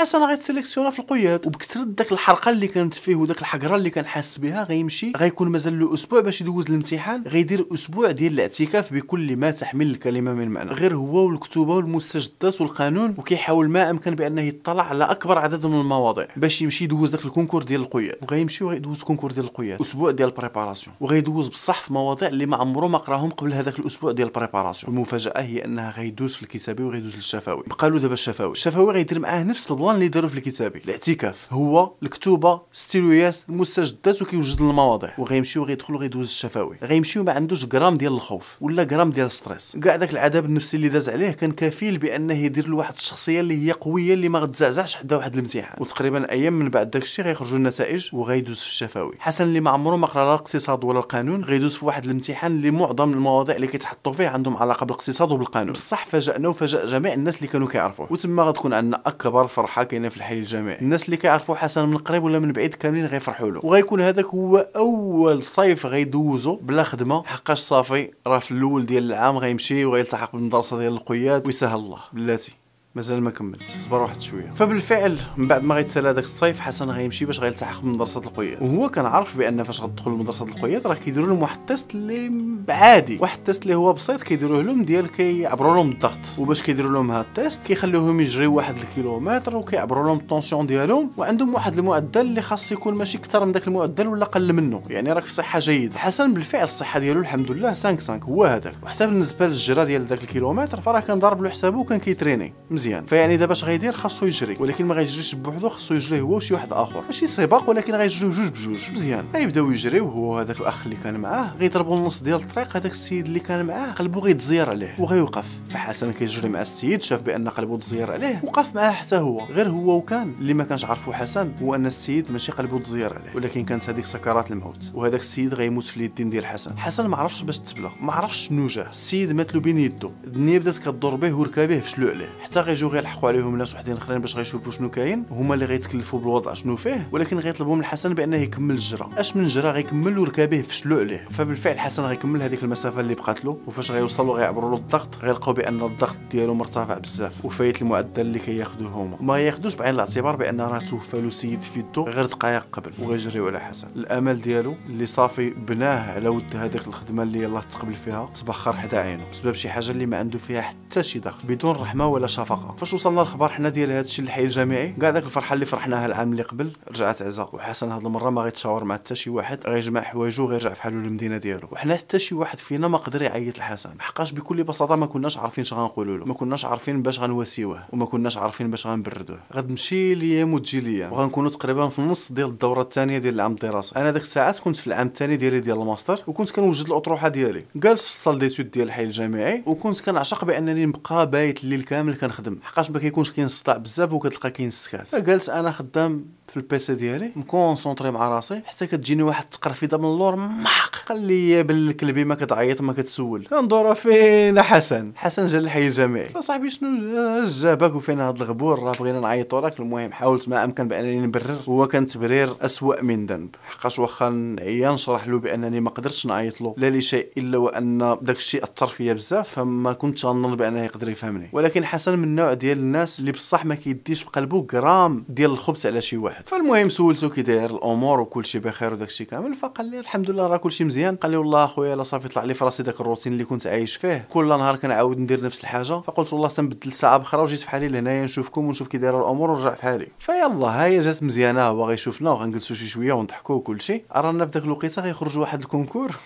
حسن 0.00 0.24
غيتسيليكسيونا 0.24 0.90
في 0.90 0.98
القياد 0.98 1.46
وبكثرة 1.46 1.82
داك 1.84 2.12
الحرقة 2.12 2.50
اللي 2.50 2.66
كانت 2.68 2.94
فيه 2.94 3.14
وداك 3.14 3.40
الحقرة 3.40 3.76
اللي 3.76 3.90
كان 3.90 4.06
حاس 4.06 4.38
بها 4.38 4.64
غيمشي 4.64 5.12
غيكون 5.16 5.48
مازال 5.48 5.80
له 5.80 5.94
أسبوع 5.94 6.20
باش 6.20 6.40
يدوز 6.40 6.66
الامتحان 6.66 7.22
غيدير 7.26 7.66
أسبوع 7.74 8.10
ديال 8.10 8.32
الاعتكاف 8.32 8.94
بكل 8.94 9.36
ما 9.36 9.50
تحمل 9.50 9.90
الكلمة 9.90 10.34
من 10.34 10.48
معنى. 10.48 10.70
غير 10.70 10.96
هو 10.96 11.26
والكتوبة 11.26 11.74
والمستجدات 11.74 12.60
والقانون 12.60 13.14
وكيحاول 13.18 13.68
ما 13.70 13.90
أمكن 13.90 14.14
بأنه 14.14 14.42
يطلع 14.42 14.82
على 14.82 15.04
أكبر 15.04 15.38
عدد 15.38 15.66
من 15.66 15.80
المواضيع 15.80 16.26
باش 16.36 16.62
يمشي 16.62 16.84
يدوز 16.84 17.10
داك 17.10 17.24
ال 17.24 17.28
concours 17.28 17.62
ديال 17.62 17.80
القياد 17.80 18.16
وغيمشي 18.22 18.64
وغيدوز 18.64 19.02
concours 19.02 19.32
ديال 19.32 19.44
القياد 19.44 19.80
أسبوع 19.80 20.10
ديال 20.10 20.28
ال 20.28 20.33
préparation. 20.33 20.96
وغيدوز 21.00 21.48
بصح 21.48 21.80
في 21.82 21.92
مواضيع 21.92 22.28
اللي 22.28 22.46
ما 22.46 22.56
عمره 22.56 22.86
ما 22.86 22.98
قراهم 22.98 23.30
قبل 23.30 23.52
هذاك 23.52 23.78
الأسبوع 23.78 24.12
ديال 24.12 24.28
ال 24.28 24.33
préparation. 24.33 24.94
المفاجأة 24.94 25.40
هي 25.40 25.64
أنها 25.64 25.90
غيدوز 25.90 26.34
في 26.34 26.42
الكتابي 26.42 26.82
وغيدوز 26.82 27.16
للشفوي. 27.16 27.62
بقى 27.66 27.90
له 27.90 27.98
دابا 27.98 28.14
الشفوي. 28.14 28.52
الشفوي 28.52 28.92
غيدير 28.92 29.18
معاه 29.18 29.42
نفس 29.42 29.70
ال 29.70 29.74
plan 29.74 29.89
اللي 29.94 30.08
داروا 30.08 30.28
في 30.28 30.38
الكتابي. 30.38 30.78
الاعتكاف 30.84 31.46
هو 31.50 31.92
الكتوبة 32.02 32.60
ستيلويات 32.72 33.36
المستجدات 33.48 34.22
وكيوجد 34.22 34.60
المواضيع. 34.60 35.10
وغيمشي 35.18 35.58
وغيدخل 35.58 35.94
وغيدوز 35.94 36.26
الشفوي. 36.26 36.76
غيمشي 36.82 37.18
وما 37.18 37.32
عندوش 37.32 37.66
غرام 37.74 37.96
ديال 37.96 38.12
الخوف 38.12 38.56
ولا 38.60 38.82
غرام 38.82 39.10
ديال 39.10 39.26
ال 39.26 39.32
stress. 39.32 39.76
كاع 39.82 39.96
داك 39.96 40.12
العذاب 40.12 40.44
النفسي 40.44 40.76
اللي 40.76 40.88
داز 40.88 41.08
عليه 41.08 41.30
كان 41.30 41.52
كفيل 41.52 41.98
بانه 41.98 42.34
يدير 42.34 42.68
له 42.68 42.76
واحد 42.76 42.94
الشخصية 42.94 43.40
اللي 43.40 43.66
هي 43.66 43.72
قوية 43.72 44.14
اللي 44.14 44.28
ما 44.28 44.38
غتزعزعش 44.38 44.96
حدا 44.96 45.16
واحد 45.16 45.34
الامتحان. 45.34 45.82
وتقريبا 45.82 46.30
أيام 46.30 46.52
من 46.52 46.68
بعد 46.68 46.90
داك 46.90 47.02
الشيء 47.02 47.24
غيخرجوا 47.24 47.56
النتائج 47.56 48.08
وغيدوز 48.12 48.58
في 48.58 48.66
الشفوي. 48.66 49.12
حسن 49.18 49.44
اللي 49.44 49.60
ما 49.60 49.70
عمره 49.70 49.96
ما 49.96 50.06
قرأ 50.06 50.24
لا 50.24 50.34
الاقتصاد 50.34 50.84
ولا 50.84 50.98
القانون 50.98 51.44
غيدوز 51.44 51.76
في 51.76 51.84
واحد 51.84 52.04
الامتحان 52.04 52.52
اللي 52.52 52.70
معظم 52.70 53.12
المواضيع 53.12 53.56
اللي 53.56 53.66
كيتحطوا 53.66 54.12
فيه 54.12 54.28
عندهم 54.28 54.56
علاقة 54.56 54.84
بالاقتصاد 54.84 55.32
وبالقانون. 55.32 55.72
بصح 55.72 56.06
فاجئنا 56.06 56.48
وفاجأ 56.48 56.86
جميع 56.86 57.12
الناس 57.12 57.36
اللي 57.36 57.46
كانوا 57.48 57.68
كيعرفوه. 57.68 58.06
وتما 58.10 58.42
غتكون 58.42 58.72
عندنا 58.72 59.02
أكبر 59.06 59.46
فرحة 59.48 59.69
كاينة 59.78 60.08
في 60.08 60.16
الحي 60.16 60.38
الجامعي. 60.38 60.78
الناس 60.78 61.04
اللي 61.04 61.16
كيعرفوا 61.16 61.54
حسن 61.54 61.88
من 61.88 61.96
قريب 61.96 62.24
ولا 62.24 62.38
من 62.38 62.52
بعيد 62.52 62.74
كاملين 62.74 63.06
غيفرحوا 63.06 63.50
له. 63.50 63.60
وغيكون 63.64 64.00
هذاك 64.00 64.26
هو 64.26 64.56
أول 64.76 65.42
صيف 65.44 65.86
غيدوزو 65.86 66.56
بلا 66.56 66.82
خدمة. 66.82 67.22
حقاش 67.26 67.58
صافي؟ 67.58 68.10
راه 68.26 68.38
في 68.38 68.50
الأول 68.50 68.86
ديال 68.86 69.04
العام 69.04 69.36
غيمشي 69.36 69.84
وغيلتحق 69.84 70.32
بالمدرسة 70.32 70.78
ديال 70.78 70.92
القياد 70.92 71.46
ويسهل 71.46 71.78
الله. 71.78 71.98
بلاتي. 72.12 72.59
مازال 72.94 73.22
ما 73.22 73.30
كملت. 73.30 73.62
صبر 73.78 74.02
واحد 74.02 74.20
شوية. 74.20 74.50
فبالفعل 74.54 75.18
من 75.36 75.48
بعد 75.48 75.64
ما 75.64 75.74
غيتسالى 75.74 76.08
هذاك 76.08 76.24
الصيف 76.24 76.60
حسن 76.60 76.90
غيمشي 76.90 77.24
باش 77.24 77.40
غيلتحق 77.40 77.80
بمدرسه 77.80 78.20
القياد 78.20 78.62
وهو 78.62 78.88
كان 78.88 79.06
عارف 79.06 79.36
بأن 79.36 79.62
فاش 79.62 79.80
غتدخل 79.80 80.10
لمدرسة 80.10 80.44
القياد 80.44 80.86
راه 80.86 80.94
كيديروا 80.94 81.28
لهم 81.28 81.42
واحد 81.42 81.56
ال 81.56 81.64
test 81.64 81.94
اللي 81.94 82.30
عادي. 82.68 83.18
واحد 83.20 83.38
ال 83.38 83.43
test 83.43 83.62
اللي 83.62 83.74
هو 83.74 83.92
بسيط 83.92 84.22
كيديروه 84.22 84.62
لهم 84.62 84.84
ديال 84.84 85.06
كيعبروا 85.12 85.74
لهم 85.74 85.90
الضغط. 85.90 86.18
وباش 86.38 86.62
كيديروا 86.62 86.92
لهم 86.92 87.10
هذا 87.10 87.20
ال 87.20 87.29
test 87.29 87.66
كيخليوهم 87.66 88.20
يجريو 88.20 88.54
واحد 88.54 88.76
الكيلومتر 88.76 89.56
وكيعبروا 89.56 90.06
لهم 90.06 90.16
ال 90.16 90.22
tension 90.22 90.66
ديالهم. 90.66 91.10
وعندهم 91.16 91.54
واحد 91.54 91.78
المعدل 91.78 92.20
اللي 92.20 92.42
خاص 92.42 92.72
يكون 92.72 92.94
ماشي 92.94 93.18
أكثر 93.18 93.44
من 93.44 93.52
ذاك 93.52 93.68
المعدل 93.68 94.08
ولا 94.08 94.24
قل 94.24 94.52
منه. 94.52 94.82
يعني 94.90 95.12
راك 95.12 95.24
في 95.24 95.32
صحة 95.32 95.58
جيدة. 95.58 95.98
حسن 95.98 96.34
بالفعل 96.34 96.64
الصحة 96.64 97.00
ديالو 97.00 97.20
الحمد 97.20 97.50
لله 97.50 97.68
5 97.68 97.96
5 97.96 98.20
هو 98.24 98.44
هذاك 98.44 98.74
وحتى 98.82 99.06
بالنسبة 99.06 99.46
للجرا 99.46 99.84
ديال 99.84 100.04
ذاك 100.04 100.22
الكيلومتر 100.22 100.80
فراه 100.80 101.00
كان 101.00 101.18
ضارب 101.18 101.42
له 101.42 101.50
حسابه 101.50 101.78
وكان 101.78 101.98
كيتريني. 101.98 102.52
مزيان. 102.80 103.04
فيعني 103.04 103.36
دابا 103.36 103.52
اش 103.52 103.64
غيدير؟ 103.64 103.92
خاصو 103.92 104.26
يجري. 104.26 104.56
ولكن 104.60 104.84
ما 104.84 104.94
غيجريش 104.94 105.34
بوحدو 105.34 105.68
خاصو 105.68 105.94
يجري 105.94 106.20
هو 106.20 106.36
وشي 106.36 106.54
واحد 106.54 106.72
آخر. 106.72 107.02
ماشي 107.06 107.26
سباق 107.26 107.70
ولكن 107.70 107.94
غيجريو 107.94 108.30
جوج 108.30 108.48
بجوج. 108.48 108.90
مزيان. 108.90 109.24
غيبداو 109.34 109.70
يجريو 109.70 110.08
هو 110.08 110.38
هذاك 110.38 110.60
الأخ 110.60 110.82
اللي 110.84 110.96
كان 110.96 111.16
معاه. 111.16 111.50
غيضربوا 111.58 111.96
النص 111.96 112.22
ديال 112.22 112.40
الطريق 112.40 112.76
هذاك 112.76 112.92
السيد 112.92 113.26
اللي 113.26 113.40
كان 113.40 113.66
معاه. 113.66 113.92
قلبو 113.92 114.20
غيتزير 114.20 114.70
عليه. 114.70 114.94
وغيوقف. 114.98 115.46
فحسن 115.70 116.12
كيجري 116.12 116.48
مع 116.48 116.60
السيد 116.60 117.02
شاف 117.02 117.22
بأن 117.22 117.48
قلبو 117.48 117.76
تزير 117.76 118.12
عليه. 118.12 118.40
وقف 118.44 118.74
معاه 118.74 118.90
حتى 118.90 119.16
هو. 119.16 119.44
غير 119.44 119.68
هو 119.68 119.96
وكان. 119.96 120.34
اللي 120.40 120.54
ما 120.54 120.64
كانش 120.64 120.84
عارفو 120.84 121.12
حسن 121.12 121.52
هو 121.62 121.74
أن 121.74 121.86
السيد 121.86 122.32
ماشي 122.32 122.52
قلبو 122.52 122.78
تزير 122.78 123.14
عليه. 123.14 123.34
ولكن 123.34 123.64
كانت 123.64 123.90
هذيك 123.90 124.06
سكرات 124.06 124.50
الموت. 124.50 124.90
وهذاك 124.94 125.20
السيد 125.20 125.54
غيموت 125.54 125.84
في 125.84 125.96
اليدين 125.96 126.30
ديال 126.30 126.46
حسن. 126.46 126.78
حسن 126.78 127.06
ما 127.06 127.16
عرفش 127.16 127.42
باش 127.42 127.58
تبلا 127.58 127.90
ما 128.00 128.12
عرفش 128.12 128.48
شنو 128.48 128.66
جاه 128.66 128.90
السيد 128.90 129.32
مات 129.32 129.54
له 129.54 129.60
بين 129.60 129.78
يدو. 129.78 130.10
الدنيا 130.24 130.58
بدات 130.58 130.78
كدور 130.78 131.14
به 131.14 131.34
وركابيه 131.34 131.80
فشلو 131.80 132.08
عليه. 132.08 132.28
حتى 132.42 132.60
غيجيو 132.70 132.88
غيلحقوا 132.88 133.28
عليهم 133.28 133.58
ناس 133.58 133.74
وحدين 133.74 133.96
آخرين 133.96 134.20
باش 134.20 134.36
غيشوفوا 134.36 134.72
شنو 134.72 134.90
كاين. 134.90 135.24
هما 135.30 135.54
اللي 135.54 135.64
غيتكلفوا 135.64 136.18
بالوضع 136.18 136.54
شنو 136.54 136.76
فيه. 136.76 137.08
ولكن 137.12 137.38
غيطلبوا 137.38 137.74
من 137.74 137.80
الحسن 137.80 138.14
بأنه 138.14 138.36
يكمل 138.36 138.74
الجرا. 138.74 139.10
أش 139.16 139.36
من 139.36 139.46
جرا 139.46 139.72
غيكمل 139.72 140.18
وركابيه 140.18 140.62
فشلوا 140.62 141.00
عليه 141.00 141.28
فبالفعل 141.30 141.78
حسن 141.78 142.02
غيكمل 142.02 142.42
هذيك 142.42 142.62
المسافة 142.62 143.00
اللي 143.00 143.14
بقات 143.14 143.44
له. 143.44 143.58
وفاش 143.66 143.90
غيوصلوا 143.90 144.36
غيعبروا 144.36 144.70
له 144.70 144.76
الضغط 144.76 145.18
غيلقاو 145.22 145.54
بأن 145.54 145.82
الضغط 145.82 146.18
ديالو 146.30 146.54
مرتفع 146.54 146.98
بزاف. 146.98 147.44
وفايت 147.44 147.82
المعدل 147.82 148.22
اللي 148.22 148.38
كياخذوه 148.38 148.88
هما. 148.88 149.16
ما 149.20 149.38
ياخذوش 149.38 149.74
بعين 149.74 149.94
الاعتبار 149.94 150.36
بأن 150.36 150.60
راه 150.60 150.78
توفى 150.78 151.20
له 151.20 151.30
سيد 151.30 151.62
في 151.62 151.84
غير 151.98 152.26
دقائق 152.26 152.66
قبل. 152.72 152.92
وغيجريو 152.98 153.46
على 153.46 153.60
حسن. 153.60 153.88
الأمل 153.96 154.40
ديالو 154.40 154.74
اللي 154.86 155.06
صافي 155.06 155.50
بناه 155.50 156.12
على 156.12 156.28
ود 156.28 156.56
هذيك 156.56 156.86
الخدمة 156.86 157.22
اللي 157.22 157.42
يلاه 157.42 157.60
تقبل 157.60 157.94
فيها 157.94 158.30
تبخر 158.34 158.76
حدا 158.76 158.98
عينه 158.98 159.24
بسبب 159.30 159.54
شي 159.54 159.68
حاجة 159.68 159.90
اللي 159.90 160.06
ما 160.06 160.16
عنده 160.16 160.38
فيها 160.38 160.60
حتى 160.60 161.02
شي 161.02 161.18
دخل 161.18 161.48
بدون 161.48 161.76
رحمة 161.76 162.06
ولا 162.06 162.26
شفقة. 162.26 162.59
فاش 162.78 162.94
وصلنا 162.94 163.22
الخبر 163.22 163.48
حنا 163.48 163.68
ديال 163.68 163.90
هذا 163.90 164.00
الشيء 164.00 164.24
الحي 164.24 164.42
الجامعي؟ 164.44 164.88
كاع 165.00 165.10
داك 165.10 165.24
الفرحة 165.24 165.54
اللي 165.54 165.66
فرحناها 165.66 166.06
العام 166.06 166.32
اللي 166.32 166.42
قبل 166.42 166.70
رجعت 166.88 167.22
عزا. 167.22 167.48
وحسن 167.52 167.92
هاد 167.92 168.04
المرة 168.06 168.30
ما 168.30 168.42
غيتشاور 168.42 168.84
مع 168.84 168.94
حتى 168.94 169.14
شي 169.14 169.30
واحد 169.30 169.66
غيجمع 169.66 170.00
حوايجو 170.00 170.44
وغيرجع 170.44 170.74
فحالو 170.74 171.00
للمدينة 171.00 171.36
ديالو. 171.36 171.68
وحنا 171.72 171.96
حتى 171.96 172.18
شي 172.18 172.34
واحد 172.34 172.58
فينا 172.58 172.88
ما 172.88 172.98
قدر 172.98 173.22
يعيط 173.22 173.58
لحسن 173.58 173.90
حقاش 174.00 174.32
بكل 174.32 174.64
بساطة 174.64 174.96
ما 174.96 175.06
كناش 175.06 175.38
عارفين 175.38 175.62
اش 175.62 175.72
غنقولوا 175.74 176.18
له. 176.18 176.24
ما 176.24 176.34
كناش 176.34 176.64
عارفين 176.64 177.02
باش 177.02 177.20
غنواسيوه. 177.20 177.84
وما 177.92 178.06
كناش 178.06 178.36
عارفين 178.36 178.70
باش 178.70 178.86
غنبردوه. 178.86 179.38
غتمشي 179.54 180.12
الأيام 180.12 180.54
وتجي 180.54 180.78
الأيام 180.78 181.12
وغنكونوا 181.12 181.50
تقريبا 181.50 181.88
في 181.88 181.98
النص 181.98 182.32
ديال 182.32 182.48
الدورة 182.48 182.82
الثانية 182.82 183.18
ديال 183.18 183.34
العام 183.34 183.52
الدراسي. 183.52 183.96
أنا 183.96 184.10
داك 184.10 184.22
الساعات 184.22 184.58
كنت 184.58 184.76
في 184.76 184.86
العام 184.86 185.06
الثاني 185.06 185.36
ديالي 185.36 185.60
ديال 185.60 185.80
الماستر 185.80 186.22
وكنت 186.26 186.50
كنوجد 186.50 186.86
الأطروحة 186.86 187.28
ديالي. 187.28 187.64
جالس 187.76 188.06
في 188.08 188.12
ال 188.14 188.18
salle 188.18 188.38
d'étude 188.38 188.70
ديال 188.70 188.86
الحي 188.86 189.02
الجامعي 189.02 189.62
وكنت 189.66 190.00
كنعشق 190.00 190.44
بأنني 190.44 190.86
نبقى 190.86 191.30
بايت 191.30 191.64
الليل 191.64 191.82
كامل 191.82 192.14
كنخدم. 192.14 192.49
حقاش 192.62 192.90
ما 192.90 192.98
كيكونش 192.98 193.30
الصداع 193.38 193.76
بزاف 193.76 194.12
وكتلقى 194.12 194.50
كاين 194.50 194.68
السكات 194.68 195.08
فجالس 195.08 195.50
أنا 195.50 195.70
خدام 195.70 196.26
في 196.50 196.56
ال 196.56 196.69
PC 196.69 196.94
ديالي. 196.94 197.30
مكونسونطري 197.36 198.10
مع 198.10 198.28
راسي 198.28 198.62
حتى 198.64 198.86
كتجيني 198.86 199.22
واحد 199.22 199.44
التقرفيده 199.44 199.98
من 199.98 200.04
اللور 200.04 200.36
محق. 200.36 201.08
قال 201.08 201.20
لي 201.20 201.62
بالكلبي 201.62 202.24
ما 202.24 202.34
كتعيط 202.34 202.80
ما 202.80 202.92
كتسول. 202.92 203.46
كندور 203.46 203.94
فين؟ 203.94 204.62
حسن. 204.62 205.12
حسن 205.16 205.46
جا 205.46 205.58
الحي 205.58 205.86
الجامعي. 205.86 206.24
فصاحبي 206.24 206.70
شنو 206.70 207.44
جابك 207.44 207.94
وفين 207.94 208.20
هاد 208.20 208.42
الغبور؟ 208.42 208.82
راه 208.82 208.92
بغينا 208.92 209.20
نعيطوا 209.20 209.60
لك. 209.60 209.80
المهم 209.80 210.12
حاولت 210.12 210.48
ما 210.48 210.64
أمكن 210.64 210.88
بأنني 210.88 211.20
نبرر. 211.20 211.56
هو 211.68 211.86
كان 211.86 212.06
تبرير 212.06 212.54
اسوء 212.60 213.02
من 213.02 213.26
ذنب. 213.26 213.54
حقاش 213.68 213.98
واخا 213.98 214.28
نعيا 214.30 214.90
نشرح 214.90 215.28
له 215.28 215.38
بأنني 215.38 215.80
ما 215.80 215.90
قدرتش 215.90 216.26
نعيط 216.26 216.60
له. 216.60 216.74
لا 216.76 216.90
لشيء 216.90 217.28
إلا 217.38 217.58
وأن 217.58 218.16
داك 218.22 218.36
الشيء 218.36 218.64
أثر 218.64 218.86
فيا 218.86 219.12
بزاف 219.12 219.48
فما 219.48 219.92
كنتش 219.92 220.26
غنظن 220.26 220.56
بأنه 220.56 220.84
يقدر 220.84 221.08
يفهمني. 221.08 221.48
ولكن 221.52 221.84
حسن 221.84 222.18
من 222.18 222.24
النوع 222.24 222.52
ديال 222.52 222.78
الناس 222.78 223.20
اللي 223.20 223.32
بصح 223.32 223.64
ما 223.64 223.74
كيديش 223.74 224.22
في 224.22 224.30
قلبه 224.30 224.66
غرام 224.72 225.24
ديال 225.28 225.50
الخبز 225.50 225.86
على 225.86 226.00
شي 226.00 226.16
واحد. 226.16 226.39
فالمهم 226.46 226.88
سولته 226.88 227.28
كي 227.28 227.42
داير 227.42 227.70
الأمور 227.70 228.20
وكل 228.20 228.44
شيء 228.44 228.60
بخير 228.60 228.92
وداك 228.92 229.08
الشيء 229.08 229.26
كامل 229.26 229.54
فقال 229.54 229.90
لي 229.90 230.00
الحمد 230.00 230.30
لله 230.30 230.46
راه 230.46 230.56
كل 230.56 230.72
شيء 230.72 230.86
مزيان. 230.86 231.16
قال 231.16 231.30
لي 231.30 231.36
والله 231.36 231.64
اخويا 231.64 231.96
لا 231.96 232.02
صافي 232.02 232.28
طلع 232.28 232.44
لي 232.44 232.54
في 232.54 232.64
راسي 232.64 232.82
داك 232.82 233.00
الروتين 233.00 233.32
اللي 233.32 233.44
كنت 233.44 233.66
عايش 233.66 233.96
فيه. 233.96 234.26
كل 234.28 234.48
نهار 234.48 234.76
كنعاود 234.76 235.18
ندير 235.18 235.44
نفس 235.44 235.60
الحاجة. 235.60 236.00
فقلت 236.00 236.32
والله 236.32 236.48
سنبدل 236.48 236.92
ساعه 236.92 237.18
بخرى 237.18 237.42
وجيت 237.42 237.58
في 237.58 237.70
حالي 237.70 237.88
لهنايا 237.88 238.24
نشوفكم 238.24 238.66
ونشوف 238.66 238.88
كي 238.88 238.98
دايره 238.98 239.18
الأمور 239.18 239.50
ونرجع 239.50 239.74
في 239.74 239.82
حالي. 239.82 240.08
فيلا 240.18 240.84
هاي 240.84 240.98
جات 240.98 241.22
مزيانة. 241.22 241.62
هو 241.62 241.84
غيشوفنا 241.88 242.30
وغنجلسوا 242.30 242.76
شي 242.76 242.86
شوية 242.86 243.12
ونضحكوا 243.12 243.56
وكل 243.56 243.80
شيء 243.80 244.04
رانا 244.16 244.44
بداك 244.44 244.64
الوقيتة 244.64 245.02
غيخرج 245.02 245.38
واحد 245.38 245.60
ال 245.60 245.66
concours. 245.66 246.16